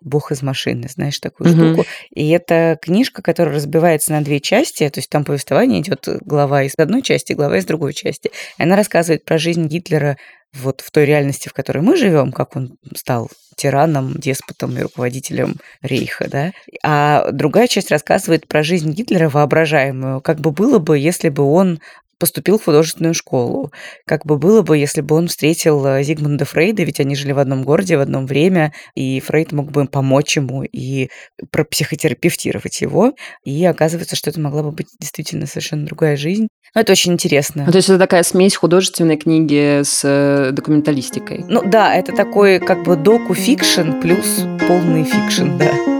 бог 0.00 0.32
из 0.32 0.42
машины, 0.42 0.88
знаешь, 0.88 1.18
такую 1.18 1.50
угу. 1.50 1.56
штуку. 1.56 1.88
И 2.10 2.28
это 2.30 2.78
книжка, 2.80 3.22
которая 3.22 3.54
разбивается 3.54 4.12
на 4.12 4.22
две 4.22 4.40
части, 4.40 4.88
то 4.88 4.98
есть 4.98 5.08
там 5.08 5.24
повествование 5.24 5.80
идет 5.80 6.06
глава 6.22 6.62
из 6.64 6.74
одной 6.76 7.02
части, 7.02 7.32
глава 7.32 7.58
из 7.58 7.64
другой 7.64 7.94
части. 7.94 8.30
И 8.58 8.62
она 8.62 8.76
рассказывает 8.76 9.24
про 9.24 9.38
жизнь 9.38 9.66
Гитлера 9.66 10.16
вот 10.54 10.82
в 10.82 10.90
той 10.90 11.04
реальности, 11.04 11.48
в 11.48 11.52
которой 11.52 11.80
мы 11.80 11.96
живем, 11.96 12.30
как 12.32 12.54
он 12.54 12.76
стал 12.94 13.28
тираном, 13.56 14.14
деспотом 14.14 14.76
и 14.76 14.82
руководителем 14.82 15.56
Рейха, 15.82 16.28
да. 16.28 16.52
А 16.82 17.30
другая 17.32 17.66
часть 17.66 17.90
рассказывает 17.90 18.46
про 18.46 18.62
жизнь 18.62 18.90
Гитлера 18.92 19.28
воображаемую, 19.28 20.20
как 20.20 20.40
бы 20.40 20.50
было 20.50 20.78
бы, 20.78 20.98
если 20.98 21.28
бы 21.28 21.44
он 21.44 21.80
поступил 22.18 22.58
в 22.58 22.64
художественную 22.64 23.14
школу. 23.14 23.72
Как 24.06 24.26
бы 24.26 24.38
было 24.38 24.62
бы, 24.62 24.78
если 24.78 25.00
бы 25.00 25.16
он 25.16 25.28
встретил 25.28 25.84
э, 25.86 26.02
Зигмунда 26.02 26.44
Фрейда, 26.44 26.82
ведь 26.82 27.00
они 27.00 27.14
жили 27.16 27.32
в 27.32 27.38
одном 27.38 27.62
городе 27.62 27.96
в 27.96 28.00
одно 28.00 28.24
время, 28.24 28.72
и 28.94 29.20
Фрейд 29.20 29.52
мог 29.52 29.70
бы 29.70 29.86
помочь 29.86 30.36
ему 30.36 30.64
и 30.64 31.08
пропсихотерапевтировать 31.50 32.80
его. 32.80 33.12
И 33.44 33.64
оказывается, 33.64 34.16
что 34.16 34.30
это 34.30 34.40
могла 34.40 34.62
бы 34.62 34.72
быть 34.72 34.88
действительно 34.98 35.46
совершенно 35.46 35.86
другая 35.86 36.16
жизнь. 36.16 36.48
Но 36.74 36.80
это 36.80 36.92
очень 36.92 37.12
интересно. 37.12 37.64
Ну, 37.66 37.72
то 37.72 37.78
есть 37.78 37.88
это 37.88 37.98
такая 37.98 38.22
смесь 38.24 38.56
художественной 38.56 39.16
книги 39.16 39.82
с 39.84 40.00
э, 40.04 40.50
документалистикой. 40.52 41.44
Ну 41.48 41.62
да, 41.64 41.94
это 41.94 42.12
такой 42.12 42.58
как 42.58 42.82
бы 42.84 42.96
docu-fiction 42.96 44.00
плюс 44.00 44.44
полный 44.66 45.04
fiction, 45.04 45.56
да. 45.56 45.93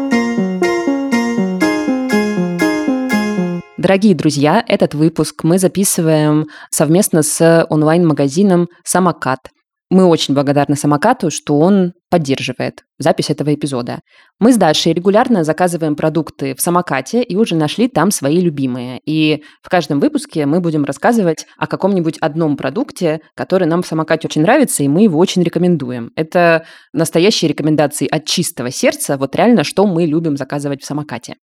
Дорогие 3.85 4.15
друзья, 4.15 4.65
этот 4.67 4.95
выпуск 4.95 5.45
мы 5.45 5.59
записываем 5.59 6.47
совместно 6.71 7.23
с 7.23 7.67
онлайн-магазином 7.69 8.69
«Самокат». 8.83 9.51
Мы 9.91 10.07
очень 10.07 10.33
благодарны 10.33 10.75
«Самокату», 10.75 11.31
что 11.31 11.59
он 11.59 11.93
поддерживает 12.09 12.81
запись 12.99 13.29
этого 13.29 13.53
эпизода. 13.53 14.01
Мы 14.41 14.55
с 14.55 14.57
Дашей 14.57 14.95
регулярно 14.95 15.45
заказываем 15.45 15.97
продукты 15.97 16.55
в 16.55 16.63
«Самокате» 16.63 17.23
и 17.23 17.37
уже 17.37 17.57
нашли 17.57 17.89
там 17.89 18.11
свои 18.11 18.41
любимые. 18.41 19.01
И 19.05 19.43
в 19.63 19.69
каждом 19.69 20.01
выпуске 20.01 20.47
мы 20.47 20.61
будем 20.61 20.87
рассказывать 20.87 21.45
о 21.59 21.67
каком-нибудь 21.67 22.17
одном 22.23 22.57
продукте, 22.57 23.21
который 23.37 23.69
нам 23.69 23.83
в 23.83 23.87
«Самокате» 23.87 24.29
очень 24.29 24.41
нравится, 24.41 24.83
и 24.83 24.89
мы 24.89 25.03
его 25.03 25.19
очень 25.19 25.43
рекомендуем. 25.43 26.11
Это 26.17 26.65
настоящие 26.95 27.51
рекомендации 27.51 28.09
от 28.09 28.25
чистого 28.25 28.71
сердца, 28.71 29.19
вот 29.19 29.37
реально, 29.37 29.63
что 29.63 29.87
мы 29.87 30.07
любим 30.07 30.39
заказывать 30.39 30.81
в 30.81 30.87
«Самокате». 30.87 31.35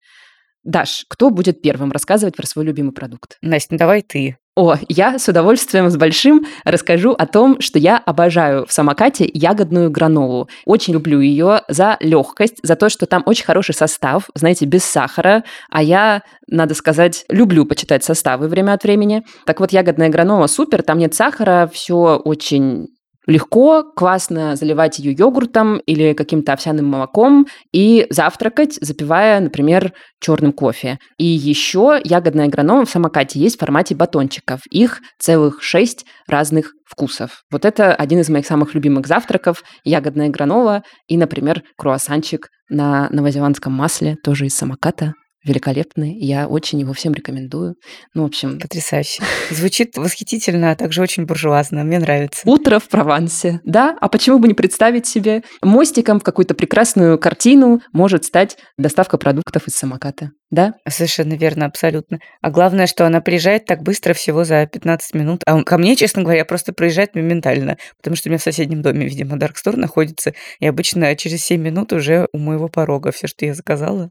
Даш, 0.65 1.07
кто 1.09 1.31
будет 1.31 1.63
первым 1.63 1.91
рассказывать 1.91 2.37
про 2.37 2.47
свой 2.47 2.65
любимый 2.67 2.93
продукт? 2.93 3.39
Настя, 3.41 3.77
давай 3.77 4.03
ты. 4.03 4.37
О, 4.57 4.77
я 4.89 5.19
с 5.19 5.27
удовольствием, 5.27 5.89
с 5.89 5.97
большим 5.97 6.45
расскажу 6.65 7.13
о 7.13 7.27
том, 7.27 7.61
что 7.61 7.79
я 7.79 7.97
обожаю 7.97 8.67
в 8.67 8.73
самокате 8.73 9.31
ягодную 9.33 9.91
гранолу. 9.91 10.51
Очень 10.67 10.93
люблю 10.93 11.21
ее 11.21 11.63
за 11.69 11.97
легкость, 12.01 12.57
за 12.63 12.77
то, 12.77 12.91
что 12.91 13.07
там 13.07 13.23
очень 13.25 13.47
хороший 13.47 13.75
состав, 13.75 14.29
знаете, 14.35 14.67
без 14.67 14.85
сахара. 14.85 15.45
А 15.71 15.83
я, 15.83 16.23
надо 16.47 16.75
сказать, 16.75 17.25
люблю 17.31 17.65
почитать 17.65 18.05
составы 18.05 18.49
время 18.49 18.75
от 18.75 18.83
времени. 18.83 19.25
Так 19.47 19.61
вот, 19.61 19.73
ягодная 19.73 20.11
гранола 20.11 20.47
супер, 20.47 20.83
там 20.83 20.99
нет 20.99 21.15
сахара, 21.15 21.71
все 21.73 22.21
очень 22.23 22.89
Легко, 23.31 23.85
классно 23.85 24.57
заливать 24.57 24.99
ее 24.99 25.13
йогуртом 25.13 25.79
или 25.87 26.15
каким-то 26.15 26.53
овсяным 26.53 26.87
молоком 26.87 27.47
и 27.73 28.09
завтракать, 28.11 28.77
запивая, 28.81 29.39
например, 29.39 29.93
черным 30.19 30.53
кофе. 30.53 30.99
И 31.17 31.25
еще 31.25 32.01
ягодная 32.03 32.49
гранола 32.49 32.85
в 32.85 32.91
самокате 32.91 33.39
есть 33.39 33.55
в 33.55 33.61
формате 33.61 33.95
батончиков. 33.95 34.63
Их 34.73 35.01
целых 35.21 35.63
шесть 35.63 36.07
разных 36.27 36.73
вкусов. 36.85 37.45
Вот 37.53 37.65
это 37.65 37.95
один 37.95 38.19
из 38.19 38.29
моих 38.29 38.47
самых 38.47 38.75
любимых 38.75 39.07
завтраков. 39.07 39.63
Ягодная 39.85 40.29
гранола 40.29 40.83
и, 41.07 41.17
например, 41.17 41.63
круассанчик 41.77 42.49
на 42.69 43.09
новозеландском 43.11 43.73
масле, 43.73 44.17
тоже 44.25 44.47
из 44.47 44.57
самоката 44.57 45.15
великолепный. 45.45 46.15
Я 46.19 46.49
очень 46.49 46.81
его 46.81 46.93
всем 46.93 47.13
рекомендую. 47.13 47.77
Ну, 48.15 48.23
в 48.23 48.27
общем... 48.27 48.59
Потрясающе. 48.59 49.23
Звучит 49.51 49.97
восхитительно, 49.97 50.71
а 50.71 50.77
также 50.77 51.03
очень 51.03 51.25
буржуазно. 51.25 51.85
Мне 51.85 51.99
нравится. 51.99 52.43
Утро 52.45 52.79
в 52.79 52.89
Провансе. 52.89 53.61
Да, 53.65 53.97
а 54.01 54.09
почему 54.09 54.39
бы 54.39 54.49
не 54.49 54.55
представить 54.55 55.07
себе? 55.07 55.43
Мостиком 55.63 56.21
в 56.21 56.23
какую-то 56.23 56.55
прекрасную 56.55 57.19
картину 57.19 57.81
может 57.93 58.25
стать 58.25 58.57
доставка 58.77 59.19
продуктов 59.19 59.67
из 59.67 59.75
самоката. 59.75 60.31
Да? 60.51 60.75
Совершенно 60.89 61.35
верно, 61.35 61.67
абсолютно. 61.67 62.19
А 62.43 62.51
главное, 62.51 62.87
что 62.87 63.07
она 63.07 63.21
приезжает 63.21 63.67
так 63.67 63.83
быстро, 63.83 64.15
всего 64.15 64.45
за 64.45 64.67
15 64.67 65.15
минут. 65.15 65.43
А 65.47 65.63
ко 65.63 65.79
мне, 65.79 65.95
честно 65.95 66.23
говоря, 66.23 66.45
просто 66.45 66.73
приезжает 66.73 67.15
моментально, 67.15 67.77
потому 67.99 68.17
что 68.17 68.29
у 68.29 68.31
меня 68.31 68.39
в 68.39 68.43
соседнем 68.43 68.83
доме, 68.83 69.07
видимо, 69.07 69.37
Dark 69.37 69.55
Store 69.65 69.77
находится, 69.77 70.35
и 70.59 70.67
обычно 70.67 71.15
через 71.15 71.45
7 71.45 71.61
минут 71.61 71.93
уже 71.93 72.27
у 72.33 72.39
моего 72.39 72.69
порога 72.69 73.13
все, 73.13 73.29
что 73.29 73.47
я 73.47 73.55
заказала, 73.55 74.11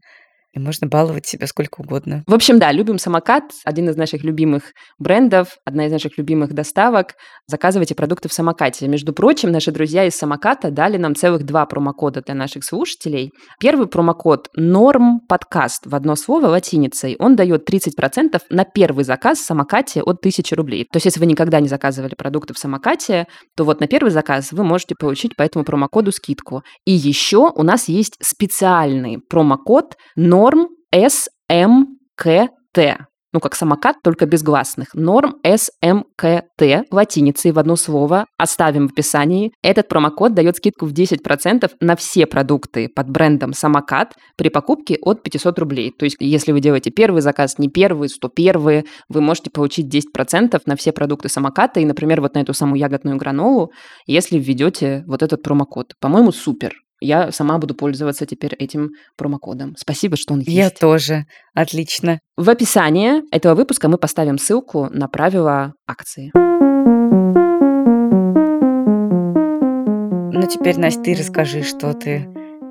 и 0.52 0.58
можно 0.58 0.88
баловать 0.88 1.26
себя 1.26 1.46
сколько 1.46 1.80
угодно. 1.80 2.24
В 2.26 2.34
общем, 2.34 2.58
да, 2.58 2.72
любим 2.72 2.98
самокат, 2.98 3.44
один 3.64 3.88
из 3.88 3.96
наших 3.96 4.24
любимых 4.24 4.72
брендов, 4.98 5.56
одна 5.64 5.86
из 5.86 5.92
наших 5.92 6.18
любимых 6.18 6.52
доставок. 6.52 7.14
Заказывайте 7.46 7.94
продукты 7.94 8.28
в 8.28 8.32
самокате. 8.32 8.88
Между 8.88 9.12
прочим, 9.12 9.52
наши 9.52 9.70
друзья 9.70 10.04
из 10.04 10.16
самоката 10.16 10.70
дали 10.70 10.96
нам 10.96 11.14
целых 11.14 11.44
два 11.44 11.66
промокода 11.66 12.20
для 12.22 12.34
наших 12.34 12.64
слушателей. 12.64 13.30
Первый 13.60 13.86
промокод 13.86 14.48
«Норм 14.56 15.20
подкаст» 15.28 15.86
в 15.86 15.94
одно 15.94 16.16
слово 16.16 16.46
латиницей. 16.46 17.16
Он 17.18 17.36
дает 17.36 17.68
30% 17.70 18.40
на 18.50 18.64
первый 18.64 19.04
заказ 19.04 19.38
в 19.38 19.44
самокате 19.44 20.02
от 20.02 20.18
1000 20.18 20.56
рублей. 20.56 20.84
То 20.90 20.96
есть, 20.96 21.06
если 21.06 21.20
вы 21.20 21.26
никогда 21.26 21.60
не 21.60 21.68
заказывали 21.68 22.14
продукты 22.16 22.54
в 22.54 22.58
самокате, 22.58 23.26
то 23.56 23.64
вот 23.64 23.80
на 23.80 23.86
первый 23.86 24.10
заказ 24.10 24.50
вы 24.50 24.64
можете 24.64 24.96
получить 24.98 25.36
по 25.36 25.42
этому 25.42 25.64
промокоду 25.64 26.10
скидку. 26.10 26.62
И 26.84 26.92
еще 26.92 27.52
у 27.54 27.62
нас 27.62 27.88
есть 27.88 28.16
специальный 28.20 29.18
промокод 29.28 29.94
«Норм 30.16 30.39
норм 30.40 30.68
СМКТ. 30.94 32.78
Ну, 33.32 33.40
как 33.40 33.54
самокат, 33.54 33.96
только 34.02 34.24
без 34.24 34.42
гласных. 34.42 34.94
Норм 34.94 35.36
СМКТ 35.44 36.88
латиницей 36.90 37.52
в 37.52 37.58
одно 37.58 37.76
слово. 37.76 38.24
Оставим 38.38 38.88
в 38.88 38.92
описании. 38.92 39.52
Этот 39.62 39.88
промокод 39.88 40.32
дает 40.32 40.56
скидку 40.56 40.86
в 40.86 40.94
10% 40.94 41.70
на 41.80 41.94
все 41.94 42.26
продукты 42.26 42.88
под 42.88 43.10
брендом 43.10 43.52
самокат 43.52 44.14
при 44.36 44.48
покупке 44.48 44.96
от 45.02 45.22
500 45.22 45.58
рублей. 45.58 45.92
То 45.96 46.06
есть, 46.06 46.16
если 46.18 46.52
вы 46.52 46.60
делаете 46.60 46.90
первый 46.90 47.20
заказ, 47.20 47.58
не 47.58 47.68
первый, 47.68 48.08
101, 48.08 48.84
вы 49.10 49.20
можете 49.20 49.50
получить 49.50 49.94
10% 49.94 50.58
на 50.64 50.74
все 50.74 50.92
продукты 50.92 51.28
самоката 51.28 51.80
и, 51.80 51.84
например, 51.84 52.22
вот 52.22 52.34
на 52.34 52.38
эту 52.38 52.54
самую 52.54 52.80
ягодную 52.80 53.18
гранолу, 53.18 53.72
если 54.06 54.38
введете 54.38 55.04
вот 55.06 55.22
этот 55.22 55.42
промокод. 55.42 55.92
По-моему, 56.00 56.32
супер. 56.32 56.72
Я 57.00 57.32
сама 57.32 57.58
буду 57.58 57.74
пользоваться 57.74 58.26
теперь 58.26 58.54
этим 58.54 58.90
промокодом. 59.16 59.74
Спасибо, 59.78 60.16
что 60.16 60.34
он 60.34 60.40
есть. 60.40 60.50
Я 60.50 60.70
тоже. 60.70 61.24
Отлично. 61.54 62.20
В 62.36 62.48
описании 62.50 63.22
этого 63.34 63.54
выпуска 63.54 63.88
мы 63.88 63.96
поставим 63.96 64.38
ссылку 64.38 64.88
на 64.90 65.08
правила 65.08 65.74
акции. 65.86 66.30
Ну, 70.32 70.46
теперь, 70.46 70.78
Настя, 70.78 71.02
ты 71.02 71.14
расскажи, 71.14 71.62
что 71.62 71.92
ты 71.94 72.28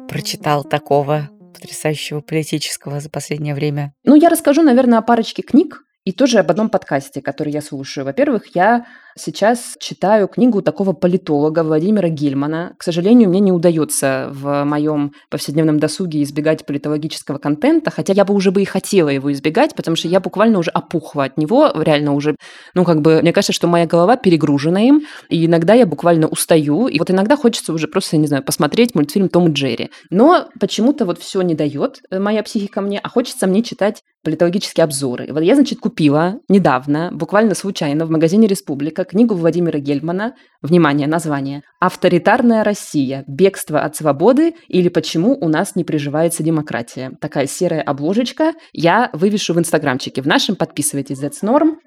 прочитал 0.08 0.64
такого 0.64 1.30
потрясающего 1.54 2.22
политического 2.22 3.00
за 3.00 3.10
последнее 3.10 3.54
время. 3.54 3.94
Ну, 4.04 4.16
я 4.16 4.30
расскажу, 4.30 4.62
наверное, 4.62 5.00
о 5.00 5.02
парочке 5.02 5.42
книг, 5.42 5.84
и 6.10 6.12
тоже 6.12 6.40
об 6.40 6.50
одном 6.50 6.70
подкасте, 6.70 7.22
который 7.22 7.54
я 7.54 7.62
слушаю. 7.62 8.04
Во-первых, 8.04 8.56
я 8.56 8.88
сейчас 9.16 9.76
читаю 9.80 10.28
книгу 10.28 10.64
такого 10.64 10.94
политолога 10.94 11.64
Владимира 11.64 12.10
Гильмана. 12.10 12.74
К 12.80 12.84
сожалению, 12.84 13.30
мне 13.30 13.40
не 13.40 13.52
удается 13.52 14.30
в 14.32 14.64
моем 14.64 15.12
повседневном 15.30 15.80
досуге 15.80 16.24
избегать 16.24 16.66
политологического 16.66 17.38
контента, 17.38 17.92
хотя 17.92 18.14
я 18.14 18.26
бы 18.26 18.34
уже 18.34 18.50
бы 18.50 18.64
и 18.64 18.66
хотела 18.66 19.10
его 19.10 19.32
избегать, 19.32 19.76
потому 19.76 19.96
что 19.96 20.08
я 20.08 20.20
буквально 20.20 20.58
уже 20.58 20.72
опухла 20.72 21.26
от 21.26 21.38
него, 21.38 21.72
реально 21.76 22.16
уже, 22.16 22.36
ну 22.74 22.86
как 22.86 23.02
бы, 23.02 23.22
мне 23.22 23.32
кажется, 23.32 23.54
что 23.54 23.68
моя 23.68 23.86
голова 23.86 24.16
перегружена 24.16 24.82
им, 24.82 25.04
и 25.30 25.46
иногда 25.46 25.76
я 25.76 25.86
буквально 25.86 26.26
устаю, 26.26 26.88
и 26.88 26.98
вот 26.98 27.12
иногда 27.12 27.38
хочется 27.38 27.72
уже 27.72 27.88
просто, 27.88 28.18
не 28.18 28.26
знаю, 28.26 28.42
посмотреть 28.42 28.96
мультфильм 28.96 29.30
Том 29.30 29.50
и 29.50 29.54
Джерри. 29.54 29.92
Но 30.10 30.48
почему-то 30.60 31.06
вот 31.06 31.20
все 31.20 31.44
не 31.44 31.54
дает 31.54 32.00
э, 32.10 32.18
моя 32.18 32.42
психика 32.42 32.82
мне, 32.82 32.98
а 32.98 33.10
хочется 33.10 33.46
мне 33.46 33.62
читать 33.62 34.02
политологические 34.24 34.84
обзоры. 34.84 35.28
Вот 35.32 35.42
я, 35.42 35.56
значит, 35.56 35.80
купила 35.80 36.40
недавно, 36.50 37.10
буквально 37.14 37.56
случайно, 37.56 38.06
в 38.06 38.10
магазине 38.10 38.48
«Республика» 38.48 39.04
книгу 39.06 39.34
Владимира 39.34 39.80
Гельмана, 39.80 40.36
внимание, 40.62 41.08
название, 41.08 41.64
«Авторитарная 41.80 42.64
Россия. 42.64 43.24
Бегство 43.28 43.82
от 43.82 43.96
свободы 43.96 44.56
или 44.68 44.90
почему 44.90 45.38
у 45.40 45.48
нас 45.48 45.76
не 45.76 45.84
приживается 45.84 46.44
демократия». 46.44 47.12
Такая 47.22 47.48
серая 47.48 47.82
обложечка. 47.82 48.54
Я 48.74 49.10
вывешу 49.14 49.54
в 49.54 49.60
инстаграмчике. 49.60 50.22
В 50.22 50.28
нашем 50.28 50.56
подписывайтесь, 50.56 51.22
that's 51.24 51.44
norm. 51.44 51.78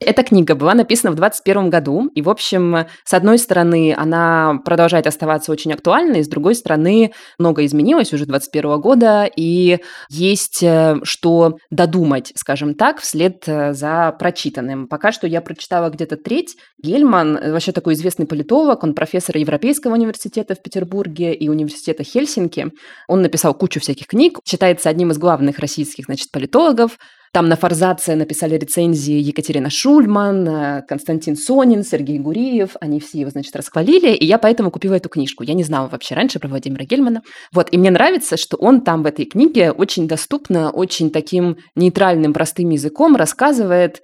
Эта 0.00 0.24
книга 0.24 0.56
была 0.56 0.74
написана 0.74 1.12
в 1.12 1.14
2021 1.14 1.70
году, 1.70 2.10
и, 2.14 2.20
в 2.20 2.28
общем, 2.28 2.86
с 3.04 3.14
одной 3.14 3.38
стороны, 3.38 3.94
она 3.96 4.60
продолжает 4.64 5.06
оставаться 5.06 5.52
очень 5.52 5.72
актуальной, 5.72 6.24
с 6.24 6.28
другой 6.28 6.56
стороны, 6.56 7.12
много 7.38 7.64
изменилось 7.64 8.12
уже 8.12 8.26
2021 8.26 8.80
года, 8.80 9.30
и 9.36 9.78
есть 10.10 10.64
э, 10.64 10.96
что 11.04 11.58
додумать, 11.70 12.32
скажем 12.34 12.74
так, 12.74 13.00
вслед 13.00 13.44
э, 13.46 13.72
за 13.72 14.14
прочитанным. 14.18 14.88
Пока 14.88 15.12
что 15.12 15.28
я 15.28 15.40
прочитала 15.40 15.90
где-то 15.90 16.16
треть. 16.16 16.56
Гельман, 16.82 17.36
э, 17.36 17.52
вообще 17.52 17.70
такой 17.70 17.94
известный 17.94 18.26
политолог, 18.26 18.82
он 18.82 18.94
профессор 18.94 19.36
Европейского 19.36 19.92
университета 19.92 20.56
в 20.56 20.62
Петербурге 20.62 21.34
и 21.34 21.48
университета 21.48 22.02
Хельсинки. 22.02 22.72
Он 23.06 23.22
написал 23.22 23.54
кучу 23.54 23.78
всяких 23.78 24.08
книг, 24.08 24.40
считается 24.44 24.88
одним 24.88 25.12
из 25.12 25.18
главных 25.18 25.60
российских, 25.60 26.06
значит, 26.06 26.32
политологов. 26.32 26.98
Там 27.34 27.48
на 27.48 27.56
Форзаце 27.56 28.14
написали 28.14 28.56
рецензии 28.56 29.16
Екатерина 29.16 29.68
Шульман, 29.68 30.48
э, 30.48 30.82
Константин 30.86 31.34
Сонин, 31.34 31.82
Сергей 31.82 32.20
Гуриев. 32.20 32.76
Они 32.80 33.00
все 33.00 33.18
его, 33.18 33.30
значит, 33.30 33.56
расхвалили, 33.56 34.14
и 34.14 34.24
я 34.24 34.38
поэтому 34.38 34.70
купила 34.70 34.94
эту 34.94 35.08
книжку. 35.08 35.42
Я 35.42 35.54
не 35.54 35.64
знала 35.64 35.88
вообще 35.88 36.14
раньше 36.14 36.38
про 36.38 36.46
Владимира 36.46 36.84
Гельмана. 36.84 37.22
Вот, 37.52 37.72
и 37.72 37.76
мне 37.76 37.90
нравится, 37.90 38.36
что 38.36 38.56
он 38.56 38.82
там 38.82 39.02
в 39.02 39.06
этой 39.06 39.24
книге 39.24 39.72
очень 39.72 40.06
доступно, 40.06 40.70
очень 40.70 41.10
таким 41.10 41.56
нейтральным, 41.74 42.32
простым 42.32 42.70
языком 42.70 43.16
рассказывает 43.16 44.00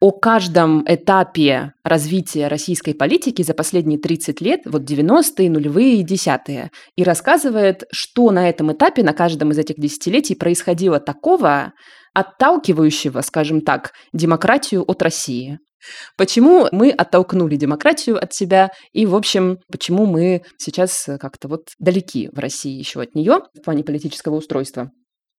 о 0.00 0.12
каждом 0.12 0.84
этапе 0.86 1.72
развития 1.82 2.46
российской 2.46 2.92
политики 2.92 3.42
за 3.42 3.52
последние 3.54 3.98
30 3.98 4.40
лет, 4.40 4.60
вот 4.64 4.82
90-е, 4.82 5.50
нулевые 5.50 5.96
и 5.96 6.04
десятые, 6.04 6.70
и 6.96 7.02
рассказывает, 7.02 7.84
что 7.90 8.30
на 8.30 8.48
этом 8.48 8.72
этапе, 8.72 9.02
на 9.02 9.12
каждом 9.12 9.50
из 9.50 9.58
этих 9.58 9.76
десятилетий 9.76 10.36
происходило 10.36 11.00
такого, 11.00 11.72
отталкивающего, 12.14 13.20
скажем 13.22 13.60
так, 13.60 13.92
демократию 14.12 14.82
от 14.82 15.02
России. 15.02 15.58
Почему 16.16 16.68
мы 16.72 16.90
оттолкнули 16.90 17.56
демократию 17.56 18.22
от 18.22 18.32
себя 18.32 18.70
и, 18.92 19.06
в 19.06 19.14
общем, 19.14 19.58
почему 19.70 20.06
мы 20.06 20.42
сейчас 20.58 21.08
как-то 21.20 21.48
вот 21.48 21.70
далеки 21.78 22.28
в 22.32 22.38
России 22.38 22.76
еще 22.76 23.00
от 23.00 23.14
нее 23.14 23.40
в 23.54 23.62
плане 23.62 23.84
политического 23.84 24.36
устройства. 24.36 24.90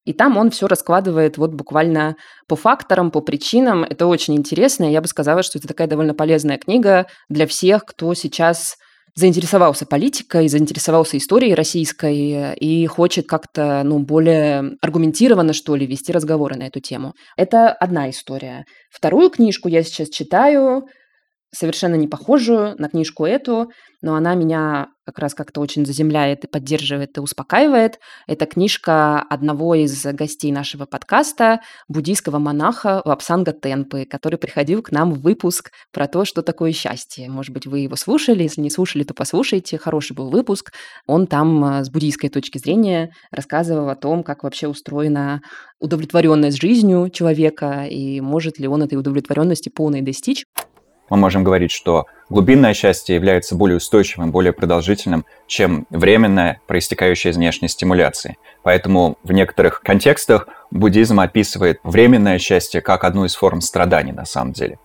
И 0.05 0.13
там 0.13 0.37
он 0.37 0.49
все 0.49 0.67
раскладывает 0.67 1.37
вот 1.37 1.51
буквально 1.51 2.15
по 2.47 2.55
факторам, 2.55 3.11
по 3.11 3.21
причинам. 3.21 3.83
Это 3.83 4.07
очень 4.07 4.35
интересно. 4.35 4.89
Я 4.89 5.01
бы 5.01 5.07
сказала, 5.07 5.43
что 5.43 5.59
это 5.59 5.67
такая 5.67 5.87
довольно 5.87 6.13
полезная 6.13 6.57
книга 6.57 7.07
для 7.29 7.45
всех, 7.47 7.85
кто 7.85 8.13
сейчас 8.13 8.75
заинтересовался 9.15 9.85
политикой, 9.85 10.47
заинтересовался 10.47 11.17
историей 11.17 11.53
российской 11.53 12.55
и 12.55 12.85
хочет 12.87 13.27
как-то 13.27 13.81
ну, 13.83 13.99
более 13.99 14.77
аргументированно, 14.81 15.53
что 15.53 15.75
ли, 15.75 15.85
вести 15.85 16.11
разговоры 16.11 16.55
на 16.55 16.63
эту 16.63 16.79
тему. 16.79 17.13
Это 17.35 17.71
одна 17.71 18.09
история. 18.09 18.65
Вторую 18.91 19.29
книжку 19.29 19.67
я 19.67 19.83
сейчас 19.83 20.09
читаю, 20.09 20.85
совершенно 21.51 21.95
не 21.95 22.07
похожую 22.07 22.75
на 22.77 22.89
книжку 22.89 23.25
эту, 23.25 23.71
но 24.01 24.15
она 24.15 24.35
меня 24.35 24.89
как 25.05 25.19
раз 25.19 25.33
как-то 25.33 25.59
очень 25.61 25.85
заземляет 25.85 26.43
и 26.43 26.47
поддерживает 26.47 27.17
и 27.17 27.21
успокаивает. 27.21 27.99
Это 28.27 28.45
книжка 28.45 29.19
одного 29.21 29.73
из 29.73 30.05
гостей 30.05 30.51
нашего 30.51 30.85
подкаста, 30.85 31.61
буддийского 31.87 32.37
монаха 32.37 33.01
Лапсанга 33.03 33.51
Тенпы, 33.51 34.05
который 34.05 34.37
приходил 34.37 34.83
к 34.83 34.91
нам 34.91 35.11
в 35.11 35.21
выпуск 35.21 35.71
про 35.91 36.07
то, 36.07 36.25
что 36.25 36.43
такое 36.43 36.71
счастье. 36.71 37.27
Может 37.27 37.53
быть, 37.53 37.65
вы 37.65 37.79
его 37.79 37.95
слушали, 37.95 38.43
если 38.43 38.61
не 38.61 38.69
слушали, 38.69 39.03
то 39.03 39.15
послушайте. 39.15 39.79
Хороший 39.79 40.15
был 40.15 40.29
выпуск. 40.29 40.71
Он 41.07 41.25
там 41.25 41.65
э, 41.65 41.83
с 41.83 41.89
буддийской 41.89 42.29
точки 42.29 42.59
зрения 42.59 43.11
рассказывал 43.31 43.89
о 43.89 43.95
том, 43.95 44.23
как 44.23 44.43
вообще 44.43 44.67
устроена 44.67 45.41
удовлетворенность 45.79 46.61
жизнью 46.61 47.09
человека 47.09 47.85
и 47.89 48.21
может 48.21 48.59
ли 48.59 48.67
он 48.67 48.83
этой 48.83 48.95
удовлетворенности 48.95 49.69
полной 49.69 50.01
достичь 50.01 50.45
мы 51.09 51.17
можем 51.17 51.43
говорить, 51.43 51.71
что 51.71 52.05
глубинное 52.29 52.73
счастье 52.73 53.15
является 53.15 53.55
более 53.55 53.77
устойчивым, 53.77 54.31
более 54.31 54.53
продолжительным, 54.53 55.25
чем 55.47 55.85
временное, 55.89 56.61
проистекающее 56.67 57.31
из 57.31 57.37
внешней 57.37 57.67
стимуляции. 57.67 58.37
Поэтому 58.63 59.17
в 59.23 59.31
некоторых 59.31 59.81
контекстах 59.81 60.47
буддизм 60.71 61.19
описывает 61.19 61.79
временное 61.83 62.39
счастье 62.39 62.81
как 62.81 63.03
одну 63.03 63.25
из 63.25 63.35
форм 63.35 63.61
страданий 63.61 64.11
на 64.11 64.25
самом 64.25 64.53
деле. 64.53 64.77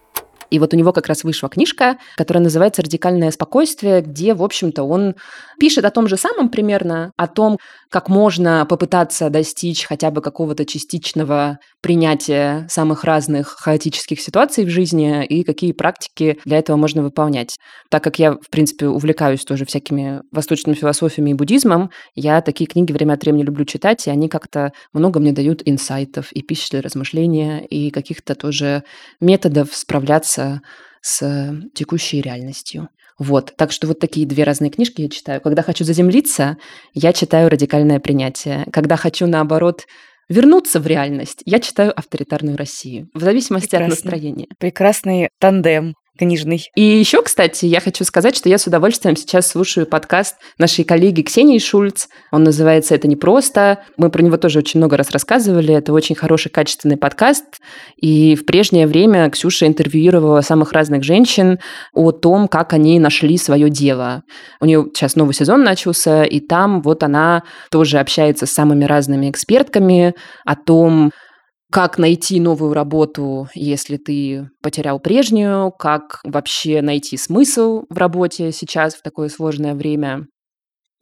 И 0.51 0.59
вот 0.61 0.73
у 0.73 0.77
него 0.77 0.93
как 0.93 1.09
раз 1.09 1.25
вышла 1.25 1.49
книжка, 1.49 1.99
которая 2.17 2.45
называется 2.45 2.83
«Радикальное 2.83 3.33
спокойствие», 3.33 4.03
где, 4.03 4.35
в 4.35 4.43
общем-то, 4.43 4.85
он 4.85 5.17
пишет 5.59 5.85
о 5.85 5.91
том 5.91 6.09
же 6.09 6.17
самом 6.17 6.49
примерно, 6.49 7.13
о 7.17 7.27
том, 7.27 7.59
как 7.91 8.09
можно 8.09 8.67
попытаться 8.69 9.31
достичь 9.31 9.85
хотя 9.87 10.11
бы 10.11 10.21
какого-то 10.21 10.65
частичного 10.65 11.59
принятия 11.81 12.67
самых 12.69 13.05
разных 13.05 13.49
хаотических 13.49 14.21
ситуаций 14.21 14.65
в 14.65 14.71
жизни 14.71 15.25
и 15.25 15.45
какие 15.45 15.73
практики 15.73 16.39
для 16.45 16.59
этого 16.59 16.77
можно 16.77 17.03
выполнять. 17.03 17.57
Так 17.91 18.03
как 18.03 18.19
я, 18.19 18.33
в 18.33 18.51
принципе, 18.51 18.89
увлекаюсь 18.89 19.45
тоже 19.45 19.65
всякими 19.65 20.23
восточными 20.33 20.75
философиями 20.75 21.31
и 21.31 21.35
буддизмом, 21.35 21.91
я 22.15 22.41
такие 22.41 22.67
книги 22.67 22.93
время 22.93 23.15
от 23.15 23.23
времени 23.23 23.43
люблю 23.43 23.65
читать, 23.65 24.07
и 24.07 24.11
они 24.11 24.29
как-то 24.29 24.73
много 24.93 25.21
мне 25.21 25.33
дают 25.33 25.63
инсайтов 25.65 26.33
и 26.33 26.43
пищи 26.43 26.71
для 26.71 26.83
размышления, 26.83 27.65
и 27.65 27.91
каких-то 27.91 28.35
тоже 28.35 28.83
методов 29.21 29.75
справляться 29.75 30.63
с 31.01 31.55
текущей 31.75 32.23
реальностью. 32.23 32.89
Вот, 33.19 33.55
так 33.57 33.71
что 33.73 33.87
вот 33.87 34.01
такие 34.01 34.27
две 34.27 34.45
разные 34.45 34.71
книжки 34.71 35.03
я 35.03 35.09
читаю. 35.09 35.41
Когда 35.41 35.63
хочу 35.63 35.85
заземлиться, 35.85 36.57
я 36.93 37.13
читаю 37.13 37.49
«Радикальное 37.49 38.01
принятие». 38.01 38.67
Когда 38.73 38.97
хочу, 38.97 39.27
наоборот, 39.27 39.87
вернуться 40.29 40.81
в 40.81 40.87
реальность, 40.87 41.43
я 41.45 41.61
читаю 41.61 41.97
«Авторитарную 41.97 42.57
Россию». 42.57 43.09
В 43.15 43.21
зависимости 43.21 43.71
Прекрасно. 43.71 43.95
от 43.95 44.05
настроения. 44.05 44.47
Прекрасный 44.59 45.29
тандем 45.39 45.95
книжный. 46.19 46.71
И 46.77 46.83
еще, 46.83 47.23
кстати, 47.23 47.67
я 47.67 47.81
хочу 47.81 48.05
сказать, 48.05 48.37
что 48.37 48.49
я 48.49 48.59
с 48.59 48.67
удовольствием 48.67 49.17
сейчас 49.17 49.49
слушаю 49.49 49.87
подкаст 49.87 50.37
нашей 50.59 50.85
коллеги 50.85 51.23
Ксении 51.23 51.59
Шульц. 51.59 52.07
Он 52.31 52.45
называется 52.45 52.95
«Это 52.95 53.09
непросто». 53.09 53.81
Мы 53.97 54.11
про 54.11 54.23
него 54.23 54.37
тоже 54.37 54.61
очень 54.61 54.79
много 54.79 54.97
раз 54.97 55.11
рассказывали. 55.11 55.75
Это 55.75 55.93
очень 55.93 56.15
хороший, 56.15 56.51
качественный 56.51 56.97
подкаст. 56.97 57.45
И 57.97 58.37
в 58.37 58.47
прежнее 58.47 58.87
время 58.87 59.29
Ксюша 59.31 59.67
интервьюировала 59.67 60.41
самых 60.41 60.73
разных 60.73 61.03
женщин 61.03 61.59
о 61.93 62.13
том, 62.13 62.47
как 62.49 62.73
они 62.73 63.01
нашли 63.01 63.37
свое 63.37 63.69
дело. 63.69 64.23
У 64.61 64.67
нее 64.67 64.87
сейчас 64.95 65.17
новый 65.17 65.35
сезон 65.35 65.65
начался, 65.65 66.25
и 66.25 66.41
там 66.41 66.83
вот 66.83 67.03
она 67.03 67.43
тоже 67.71 67.99
общается 67.99 68.47
с 68.47 68.51
самыми 68.51 68.85
разными 68.85 69.31
экспертками 69.31 70.15
о 70.45 70.55
том, 70.55 71.11
как 71.75 71.99
найти 71.99 72.39
новую 72.39 72.73
работу, 72.73 73.49
если 73.53 73.97
ты 73.97 74.49
потерял 74.63 75.01
прежнюю, 75.01 75.73
как 75.73 76.21
вообще 76.23 76.83
найти 76.83 77.17
смысл 77.17 77.83
в 77.91 77.99
работе 77.99 78.53
сейчас 78.53 78.95
в 78.95 79.03
такое 79.03 79.29
сложное 79.29 79.75
время. 79.75 80.29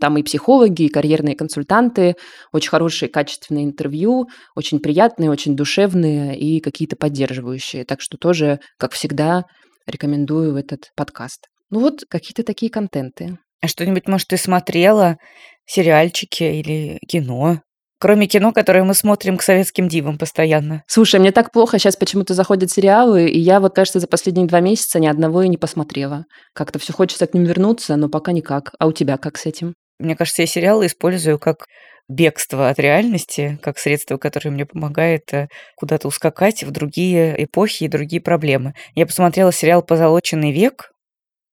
Там 0.00 0.16
и 0.16 0.22
психологи, 0.22 0.85
и 0.85 0.88
карьерные 0.88 1.37
консультанты, 1.37 2.14
очень 2.54 2.70
хорошие, 2.70 3.11
качественные 3.11 3.66
интервью, 3.66 4.28
очень 4.56 4.80
приятные, 4.80 5.30
очень 5.30 5.56
душевные 5.56 6.38
и 6.38 6.58
какие-то 6.61 6.96
поддерживающие. 6.96 7.85
Так 7.85 8.00
что 8.00 8.16
тоже, 8.16 8.58
как 8.78 8.92
всегда, 8.92 9.44
рекомендую 9.87 10.56
этот 10.56 10.90
подкаст. 10.96 11.48
Ну 11.68 11.80
вот, 11.80 12.04
какие-то 12.08 12.44
такие 12.44 12.72
контенты. 12.72 13.37
А 13.61 13.68
что-нибудь, 13.68 14.08
может, 14.08 14.28
ты 14.28 14.38
смотрела? 14.38 15.18
Сериальчики 15.66 16.44
или 16.44 16.98
кино? 17.06 17.61
Кроме 18.02 18.26
кино, 18.26 18.50
которое 18.50 18.82
мы 18.82 18.94
смотрим 18.94 19.36
к 19.36 19.42
советским 19.42 19.86
дивам 19.86 20.18
постоянно. 20.18 20.82
Слушай, 20.88 21.20
мне 21.20 21.30
так 21.30 21.52
плохо 21.52 21.78
сейчас 21.78 21.94
почему-то 21.94 22.34
заходят 22.34 22.68
сериалы, 22.68 23.28
и 23.28 23.38
я 23.38 23.60
вот, 23.60 23.76
кажется, 23.76 24.00
за 24.00 24.08
последние 24.08 24.48
два 24.48 24.58
месяца 24.58 24.98
ни 24.98 25.06
одного 25.06 25.42
и 25.42 25.48
не 25.48 25.56
посмотрела. 25.56 26.24
Как-то 26.52 26.80
все 26.80 26.92
хочется 26.92 27.28
к 27.28 27.34
ним 27.34 27.44
вернуться, 27.44 27.94
но 27.94 28.08
пока 28.08 28.32
никак. 28.32 28.72
А 28.80 28.88
у 28.88 28.92
тебя 28.92 29.18
как 29.18 29.38
с 29.38 29.46
этим? 29.46 29.74
Мне 30.00 30.16
кажется, 30.16 30.42
я 30.42 30.46
сериалы 30.48 30.86
использую 30.86 31.38
как 31.38 31.66
бегство 32.08 32.70
от 32.70 32.80
реальности, 32.80 33.60
как 33.62 33.78
средство, 33.78 34.16
которое 34.16 34.50
мне 34.50 34.66
помогает 34.66 35.32
э, 35.32 35.46
куда-то 35.76 36.08
ускакать 36.08 36.64
в 36.64 36.72
другие 36.72 37.44
эпохи 37.44 37.84
и 37.84 37.88
другие 37.88 38.20
проблемы. 38.20 38.74
Я 38.96 39.06
посмотрела 39.06 39.52
сериал 39.52 39.80
«Позолоченный 39.80 40.50
век», 40.50 40.91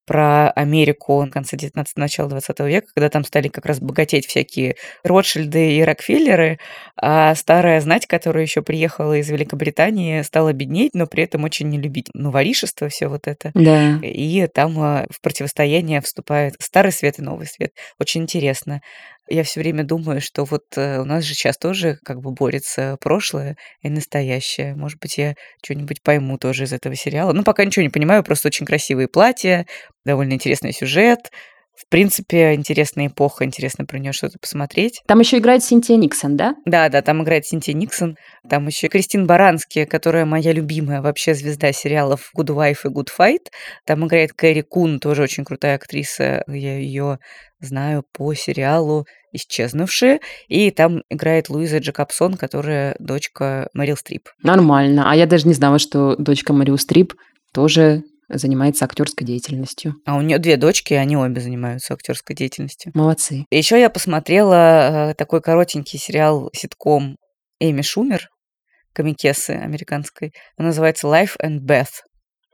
про 0.10 0.50
Америку 0.50 1.22
в 1.22 1.30
конце 1.30 1.56
19 1.56 1.95
начала 1.98 2.28
20 2.30 2.60
века, 2.62 2.88
когда 2.95 3.10
там 3.10 3.24
стали 3.24 3.48
как 3.48 3.67
раз 3.67 3.80
богатеть 3.80 4.26
всякие 4.26 4.76
Ротшильды 5.04 5.74
и 5.74 5.84
Рокфеллеры, 5.84 6.58
а 6.98 7.36
старая 7.36 7.80
знать, 7.80 8.08
которая 8.08 8.41
еще 8.41 8.63
приехала 8.63 9.17
из 9.17 9.30
Великобритании, 9.30 10.24
стала 10.24 10.52
беднеть, 10.52 10.95
но 10.95 11.06
при 11.06 11.26
этом 11.26 11.43
очень 11.43 11.69
не 11.69 11.78
любить 11.78 12.08
ну, 12.15 12.32
воришество, 12.32 12.89
все 12.89 13.08
вот 13.08 13.28
это. 13.28 13.52
Да. 13.54 14.00
И 14.02 14.48
там 14.48 14.80
а, 14.80 15.06
в 15.12 15.22
противостояние 15.22 16.02
вступают 16.02 16.56
старый 16.60 16.91
свет 16.91 17.19
и 17.19 17.22
новый 17.22 17.45
свет. 17.45 17.74
Очень 18.00 18.24
интересно. 18.24 18.82
Я 19.29 19.43
все 19.43 19.59
время 19.59 19.83
думаю, 19.83 20.21
что 20.21 20.43
вот 20.43 20.63
э, 20.75 20.99
у 20.99 21.05
нас 21.05 21.23
же 21.23 21.33
сейчас 21.33 21.57
тоже 21.57 21.97
как 22.03 22.19
бы 22.19 22.31
борется 22.31 22.97
прошлое 22.99 23.57
и 23.81 23.89
настоящее. 23.89 24.75
Может 24.75 24.99
быть, 24.99 25.17
я 25.17 25.35
что-нибудь 25.63 26.01
пойму 26.01 26.37
тоже 26.37 26.63
из 26.63 26.73
этого 26.73 26.95
сериала. 26.95 27.31
Ну, 27.31 27.43
пока 27.43 27.63
ничего 27.63 27.83
не 27.83 27.89
понимаю, 27.89 28.23
просто 28.23 28.47
очень 28.47 28.65
красивые 28.65 29.07
платья, 29.07 29.65
довольно 30.03 30.33
интересный 30.33 30.73
сюжет, 30.73 31.29
в 31.79 31.87
принципе, 31.87 32.55
интересная 32.55 33.07
эпоха, 33.07 33.45
интересно 33.45 33.85
про 33.85 33.99
нее 33.99 34.11
что-то 34.11 34.37
посмотреть. 34.37 35.01
Там 35.07 35.21
еще 35.21 35.37
играет 35.37 35.63
Синтия 35.63 35.95
Никсон, 35.95 36.35
да? 36.35 36.55
Да, 36.65 36.89
да, 36.89 37.01
там 37.01 37.23
играет 37.23 37.45
Синтия 37.45 37.73
Никсон. 37.73 38.17
Там 38.49 38.67
еще 38.67 38.89
Кристин 38.89 39.25
Барански, 39.25 39.85
которая 39.85 40.25
моя 40.25 40.51
любимая 40.51 41.01
вообще 41.01 41.33
звезда 41.33 41.71
сериалов 41.71 42.31
Good 42.37 42.47
Wife 42.47 42.79
и 42.83 42.87
Good 42.89 43.07
Fight. 43.17 43.47
Там 43.85 44.05
играет 44.05 44.33
Кэрри 44.33 44.61
Кун, 44.61 44.99
тоже 44.99 45.23
очень 45.23 45.45
крутая 45.45 45.75
актриса. 45.75 46.43
Я 46.47 46.77
ее 46.77 47.19
знаю 47.60 48.04
по 48.13 48.34
сериалу 48.34 49.06
«Исчезнувшие». 49.32 50.19
И 50.48 50.72
там 50.72 51.04
играет 51.10 51.50
Луиза 51.50 51.80
Джекобсон, 51.80 52.36
которая 52.36 52.95
дочка 53.00 53.69
Мэрил 53.74 53.98
Стрип. 53.98 54.30
Нормально. 54.43 55.10
А 55.12 55.15
я 55.15 55.26
даже 55.26 55.48
не 55.48 55.54
знала, 55.54 55.80
что 55.80 56.15
дочка 56.15 56.54
Мэрил 56.54 56.78
Стрип 56.78 57.13
тоже 57.54 58.04
занимается 58.30 58.86
актерской 58.86 59.26
деятельностью. 59.26 59.95
А 60.06 60.15
у 60.15 60.22
нее 60.22 60.38
две 60.38 60.56
дочки, 60.56 60.93
и 60.93 60.98
они 60.98 61.17
обе 61.17 61.41
занимаются 61.41 61.93
актерской 61.93 62.36
деятельностью. 62.36 62.91
Молодцы. 62.93 63.45
Еще 63.50 63.80
я 63.80 63.89
посмотрела 63.89 65.10
э, 65.10 65.13
такой 65.15 65.41
коротенький 65.41 65.98
сериал 65.98 66.50
ситком 66.54 67.17
Эми 67.60 67.82
Шумер, 67.82 68.30
комикесы 68.93 69.52
американской. 69.52 70.32
Он 70.58 70.65
называется 70.67 71.08
Life 71.08 71.36
and 71.43 71.60
Beth. 71.62 72.04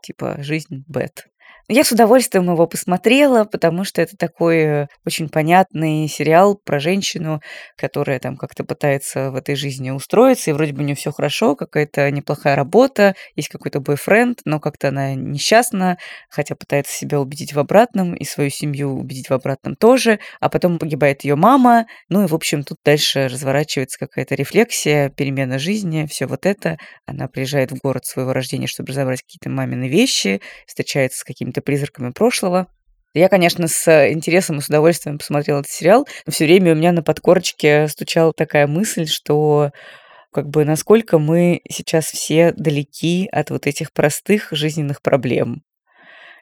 Типа 0.01 0.37
жизнь 0.39 0.83
Бет. 0.87 1.25
Я 1.67 1.83
с 1.83 1.91
удовольствием 1.91 2.43
его 2.51 2.67
посмотрела, 2.67 3.43
потому 3.43 3.85
что 3.85 3.99
это 3.99 4.15
такой 4.15 4.57
э, 4.57 4.87
очень 5.03 5.29
понятный 5.29 6.07
сериал 6.07 6.61
про 6.63 6.79
женщину, 6.79 7.41
которая 7.75 8.19
там 8.19 8.37
как-то 8.37 8.63
пытается 8.63 9.31
в 9.31 9.35
этой 9.35 9.55
жизни 9.55 9.89
устроиться, 9.89 10.51
и 10.51 10.53
вроде 10.53 10.73
бы 10.73 10.83
у 10.83 10.85
нее 10.85 10.95
все 10.95 11.11
хорошо, 11.11 11.55
какая-то 11.55 12.11
неплохая 12.11 12.55
работа, 12.55 13.15
есть 13.35 13.49
какой-то 13.49 13.79
бойфренд, 13.79 14.41
но 14.45 14.59
как-то 14.59 14.89
она 14.89 15.15
несчастна, 15.15 15.97
хотя 16.29 16.53
пытается 16.55 16.95
себя 16.95 17.19
убедить 17.19 17.53
в 17.53 17.59
обратном, 17.59 18.13
и 18.13 18.25
свою 18.25 18.51
семью 18.51 18.91
убедить 18.91 19.31
в 19.31 19.33
обратном 19.33 19.75
тоже, 19.75 20.19
а 20.39 20.49
потом 20.49 20.77
погибает 20.77 21.23
ее 21.23 21.35
мама, 21.35 21.87
ну 22.09 22.23
и, 22.23 22.27
в 22.27 22.35
общем, 22.35 22.63
тут 22.63 22.77
дальше 22.85 23.27
разворачивается 23.27 23.97
какая-то 23.97 24.35
рефлексия, 24.35 25.09
перемена 25.09 25.57
жизни, 25.57 26.05
все 26.05 26.27
вот 26.27 26.45
это. 26.45 26.77
Она 27.07 27.27
приезжает 27.27 27.71
в 27.71 27.79
город 27.79 28.05
своего 28.05 28.33
рождения, 28.33 28.67
чтобы 28.67 28.89
разобрать 28.89 29.23
какие-то 29.23 29.49
мамины 29.49 29.87
вещи, 29.87 30.41
встречается 30.67 31.21
с 31.21 31.23
какими-то 31.23 31.54
какими-то 31.55 31.61
призраками 31.61 32.11
прошлого. 32.11 32.67
Я, 33.13 33.29
конечно, 33.29 33.67
с 33.67 34.09
интересом 34.11 34.57
и 34.57 34.61
с 34.61 34.67
удовольствием 34.67 35.17
посмотрела 35.17 35.59
этот 35.59 35.71
сериал, 35.71 36.05
но 36.25 36.33
все 36.33 36.45
время 36.45 36.73
у 36.73 36.75
меня 36.75 36.91
на 36.91 37.01
подкорочке 37.01 37.87
стучала 37.87 38.33
такая 38.33 38.67
мысль, 38.67 39.07
что 39.07 39.71
как 40.33 40.49
бы 40.49 40.65
насколько 40.65 41.17
мы 41.17 41.61
сейчас 41.69 42.05
все 42.05 42.51
далеки 42.51 43.29
от 43.31 43.51
вот 43.51 43.67
этих 43.67 43.93
простых 43.93 44.49
жизненных 44.51 45.01
проблем. 45.01 45.63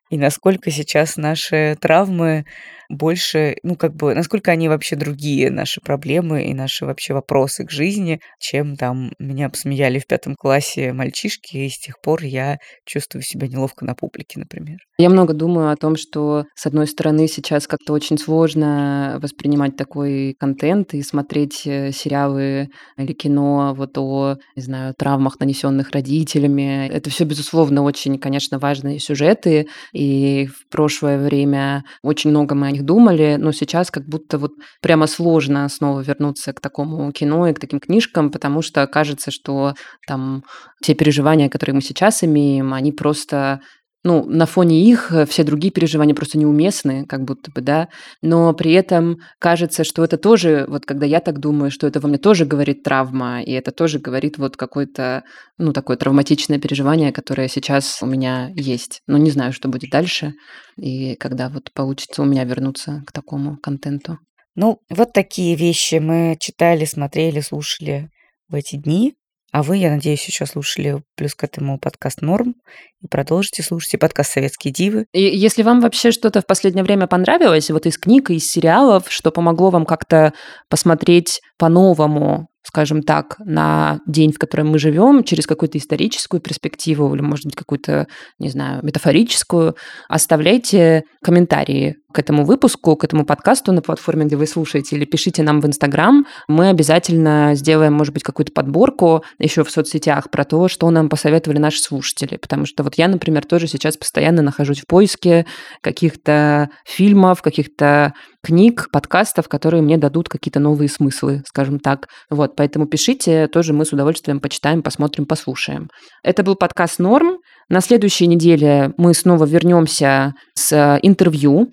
И 0.10 0.18
насколько 0.18 0.70
сейчас 0.72 1.18
наши 1.18 1.78
травмы 1.80 2.46
больше, 2.90 3.56
ну, 3.64 3.76
как 3.76 3.96
бы, 3.96 4.14
насколько 4.14 4.52
они 4.52 4.70
вообще 4.70 4.96
другие, 4.96 5.50
наши 5.50 5.82
проблемы 5.82 6.46
и 6.46 6.54
наши 6.54 6.86
вообще 6.86 7.14
вопросы 7.14 7.66
к 7.66 7.72
жизни, 7.72 8.20
чем 8.40 8.76
там 8.76 9.12
меня 9.20 9.50
посмеяли 9.50 10.00
в 10.00 10.08
пятом 10.08 10.36
классе 10.36 10.94
мальчишки, 10.94 11.58
и 11.58 11.70
с 11.70 11.80
тех 11.80 12.00
пор 12.02 12.24
я 12.24 12.58
чувствую 12.86 13.24
себя 13.24 13.48
неловко 13.48 13.86
на 13.86 13.96
публике, 13.96 14.40
например. 14.40 14.78
Я 14.98 15.10
много 15.10 15.34
думаю 15.34 15.72
о 15.72 15.76
том, 15.76 15.96
что, 15.96 16.46
с 16.56 16.66
одной 16.66 16.88
стороны, 16.88 17.28
сейчас 17.28 17.68
как-то 17.68 17.94
очень 17.94 18.18
сложно 18.18 19.18
воспринимать 19.22 19.76
такой 19.76 20.36
контент 20.40 20.94
и 20.94 21.02
смотреть 21.02 21.64
э, 21.66 21.92
сериалы 21.92 22.70
или 22.98 23.14
кино 23.14 23.74
вот 23.76 23.98
о, 23.98 24.38
не 24.56 24.62
знаю, 24.62 24.94
травмах, 24.94 25.40
нанесенных 25.40 25.92
родителями. 25.92 26.88
Это 26.90 27.10
все, 27.10 27.24
безусловно, 27.24 27.84
очень, 27.84 28.20
конечно, 28.20 28.60
важные 28.60 29.00
сюжеты, 29.00 29.68
и 29.94 30.48
в 30.48 30.68
прошлое 30.70 31.24
время 31.24 31.86
очень 32.02 32.32
много 32.32 32.56
мы 32.56 32.68
о 32.68 32.72
них 32.72 32.84
думали, 32.84 33.38
но 33.40 33.52
сейчас 33.52 33.92
как 33.92 34.06
будто 34.06 34.38
вот 34.38 34.52
прямо 34.82 35.08
сложно 35.08 35.70
снова 35.70 36.02
вернуться 36.02 36.52
к 36.52 36.60
такому 36.60 37.12
кино 37.12 37.48
и 37.48 37.54
к 37.54 37.60
таким 37.60 37.80
книжкам, 37.80 38.32
потому 38.32 38.62
что 38.62 38.86
кажется, 38.88 39.32
что 39.32 39.76
там 40.08 40.44
те 40.82 40.96
переживания, 40.96 41.48
которые 41.48 41.76
мы 41.76 41.82
сейчас 41.82 42.24
имеем, 42.24 42.74
они 42.74 42.92
просто 42.92 43.62
ну, 44.04 44.26
на 44.26 44.46
фоне 44.46 44.84
их 44.84 45.12
э, 45.12 45.26
все 45.26 45.44
другие 45.44 45.72
переживания 45.72 46.14
просто 46.14 46.38
неуместны, 46.38 47.06
как 47.06 47.24
будто 47.24 47.52
бы, 47.52 47.62
да, 47.62 47.88
но 48.22 48.54
при 48.54 48.74
этом 48.74 49.18
кажется, 49.40 49.84
что 49.84 50.04
это 50.04 50.18
тоже, 50.18 50.66
вот 50.68 50.86
когда 50.86 51.06
я 51.06 51.22
так 51.22 51.40
думаю, 51.40 51.72
что 51.72 51.88
это 51.88 52.00
во 52.00 52.10
мне 52.10 52.18
тоже 52.18 52.46
говорит 52.46 52.84
травма, 52.84 53.42
и 53.42 53.52
это 53.52 53.72
тоже 53.72 54.00
говорит 54.00 54.38
вот 54.38 54.58
какое-то, 54.58 55.24
ну, 55.58 55.72
такое 55.72 55.98
травматичное 55.98 56.60
переживание, 56.60 57.14
которое 57.14 57.48
сейчас 57.48 58.02
у 58.02 58.06
меня 58.06 58.50
есть. 58.56 59.02
Но 59.08 59.18
не 59.18 59.32
знаю, 59.32 59.54
что 59.54 59.70
будет 59.70 59.90
дальше, 59.90 60.34
и 60.78 61.16
когда 61.16 61.50
вот 61.50 61.72
получится 61.74 62.22
у 62.22 62.26
меня 62.26 62.44
вернуться 62.44 63.04
к 63.08 63.12
такому 63.12 63.58
контенту. 63.58 64.18
Ну, 64.56 64.80
вот 64.90 65.14
такие 65.14 65.56
вещи 65.56 65.96
мы 65.96 66.38
читали, 66.40 66.86
смотрели, 66.86 67.40
слушали 67.40 68.10
в 68.50 68.56
эти 68.56 68.76
дни. 68.76 69.16
А 69.54 69.62
вы, 69.62 69.78
я 69.78 69.92
надеюсь, 69.92 70.26
еще 70.26 70.48
слушали 70.48 71.04
плюс 71.16 71.36
к 71.36 71.44
этому 71.44 71.78
подкаст 71.78 72.24
«Норм» 72.24 72.56
и 73.04 73.08
продолжите 73.08 73.62
слушать 73.62 73.94
и 73.94 73.98
подкаст 73.98 74.32
«Советские 74.32 74.74
дивы». 74.74 75.06
И 75.14 75.22
если 75.22 75.62
вам 75.62 75.80
вообще 75.80 76.12
что-то 76.12 76.42
в 76.42 76.48
последнее 76.48 76.84
время 76.84 77.06
понравилось, 77.06 77.70
вот 77.70 77.86
из 77.86 78.00
книг, 78.00 78.32
из 78.32 78.50
сериалов, 78.52 79.12
что 79.12 79.30
помогло 79.30 79.70
вам 79.70 79.86
как-то 79.86 80.34
посмотреть 80.70 81.40
по-новому 81.60 82.48
скажем 82.64 83.04
так, 83.04 83.36
на 83.40 84.00
день, 84.08 84.32
в 84.32 84.40
котором 84.40 84.70
мы 84.70 84.80
живем, 84.80 85.24
через 85.24 85.46
какую-то 85.46 85.78
историческую 85.78 86.42
перспективу 86.42 87.14
или, 87.14 87.22
может 87.22 87.46
быть, 87.46 87.56
какую-то, 87.56 88.08
не 88.40 88.50
знаю, 88.50 88.80
метафорическую, 88.84 89.76
оставляйте 90.08 91.04
комментарии 91.22 91.98
к 92.14 92.20
этому 92.20 92.46
выпуску, 92.46 92.96
к 92.96 93.04
этому 93.04 93.26
подкасту 93.26 93.72
на 93.72 93.82
платформе, 93.82 94.26
где 94.26 94.36
вы 94.36 94.48
слушаете, 94.48 94.96
или 94.96 95.06
пишите 95.06 95.44
нам 95.44 95.60
в 95.60 95.66
Инстаграм. 95.66 96.26
Мы 96.48 96.70
обязательно 96.70 97.52
сделаем, 97.56 97.94
может 97.94 98.14
быть, 98.14 98.24
какую-то 98.24 98.52
подборку 98.54 99.24
еще 99.40 99.64
в 99.64 99.72
соцсетях 99.72 100.30
про 100.30 100.46
то, 100.46 100.68
что 100.68 100.90
нам 100.92 101.10
посоветовали 101.10 101.58
наши 101.58 101.80
слушатели. 101.80 102.38
Потому 102.38 102.66
что 102.66 102.84
вот 102.84 102.96
я, 102.96 103.08
например, 103.08 103.46
тоже 103.46 103.68
сейчас 103.68 103.98
постоянно 103.98 104.42
нахожусь 104.42 104.82
в 104.82 104.88
поиске 104.88 105.46
каких-то 105.82 106.70
фильмов, 106.86 107.42
каких-то 107.42 108.14
книг, 108.44 108.90
подкастов, 108.92 109.48
которые 109.48 109.82
мне 109.82 109.98
дадут 109.98 110.30
какие-то 110.30 110.60
новые 110.60 110.90
смыслы, 110.90 111.42
скажем 111.48 111.80
так. 111.80 112.08
Вот, 112.30 112.56
поэтому 112.56 112.86
пишите, 112.88 113.48
тоже 113.48 113.74
мы 113.74 113.86
с 113.86 113.94
удовольствием 113.94 114.40
почитаем, 114.40 114.84
посмотрим, 114.84 115.26
послушаем. 115.26 115.88
Это 116.24 116.44
был 116.44 116.56
подкаст 116.56 117.00
«Норм». 117.00 117.38
На 117.70 117.80
следующей 117.80 118.28
неделе 118.28 118.92
мы 118.98 119.14
снова 119.14 119.46
вернемся 119.46 120.34
с 120.56 121.00
интервью 121.02 121.70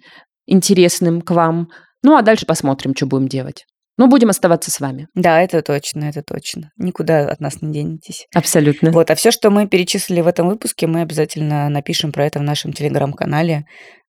интересным 0.46 1.20
к 1.20 1.32
вам. 1.32 1.68
Ну, 2.02 2.16
а 2.16 2.22
дальше 2.22 2.46
посмотрим, 2.46 2.94
что 2.96 3.06
будем 3.06 3.28
делать. 3.28 3.64
Но 4.00 4.06
будем 4.06 4.30
оставаться 4.30 4.70
с 4.70 4.80
вами. 4.80 5.08
Да, 5.14 5.42
это 5.42 5.60
точно, 5.60 6.04
это 6.04 6.22
точно. 6.22 6.70
Никуда 6.78 7.28
от 7.28 7.38
нас 7.38 7.60
не 7.60 7.70
денетесь. 7.70 8.28
Абсолютно. 8.34 8.92
Вот, 8.92 9.10
а 9.10 9.14
все, 9.14 9.30
что 9.30 9.50
мы 9.50 9.68
перечислили 9.68 10.22
в 10.22 10.26
этом 10.26 10.48
выпуске, 10.48 10.86
мы 10.86 11.02
обязательно 11.02 11.68
напишем 11.68 12.10
про 12.10 12.24
это 12.24 12.38
в 12.38 12.42
нашем 12.42 12.72
телеграм-канале. 12.72 13.66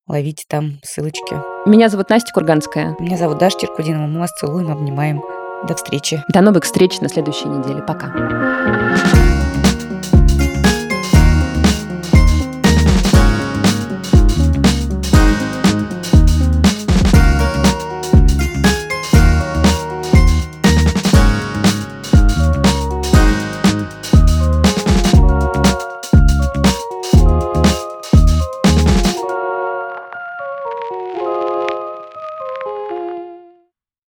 Ловите 0.08 0.44
там 0.48 0.78
ссылочки. 0.82 1.36
Меня 1.68 1.90
зовут 1.90 2.08
Настя 2.08 2.32
Курганская. 2.32 2.96
Меня 3.00 3.18
зовут 3.18 3.36
Даша 3.36 3.58
Черкудинова. 3.60 4.06
Мы 4.06 4.20
вас 4.20 4.30
целуем, 4.30 4.72
обнимаем. 4.72 5.20
До 5.68 5.74
встречи. 5.74 6.24
До 6.32 6.40
новых 6.40 6.64
встреч 6.64 6.98
на 7.02 7.10
следующей 7.10 7.48
неделе. 7.48 7.82
Пока. 7.82 8.61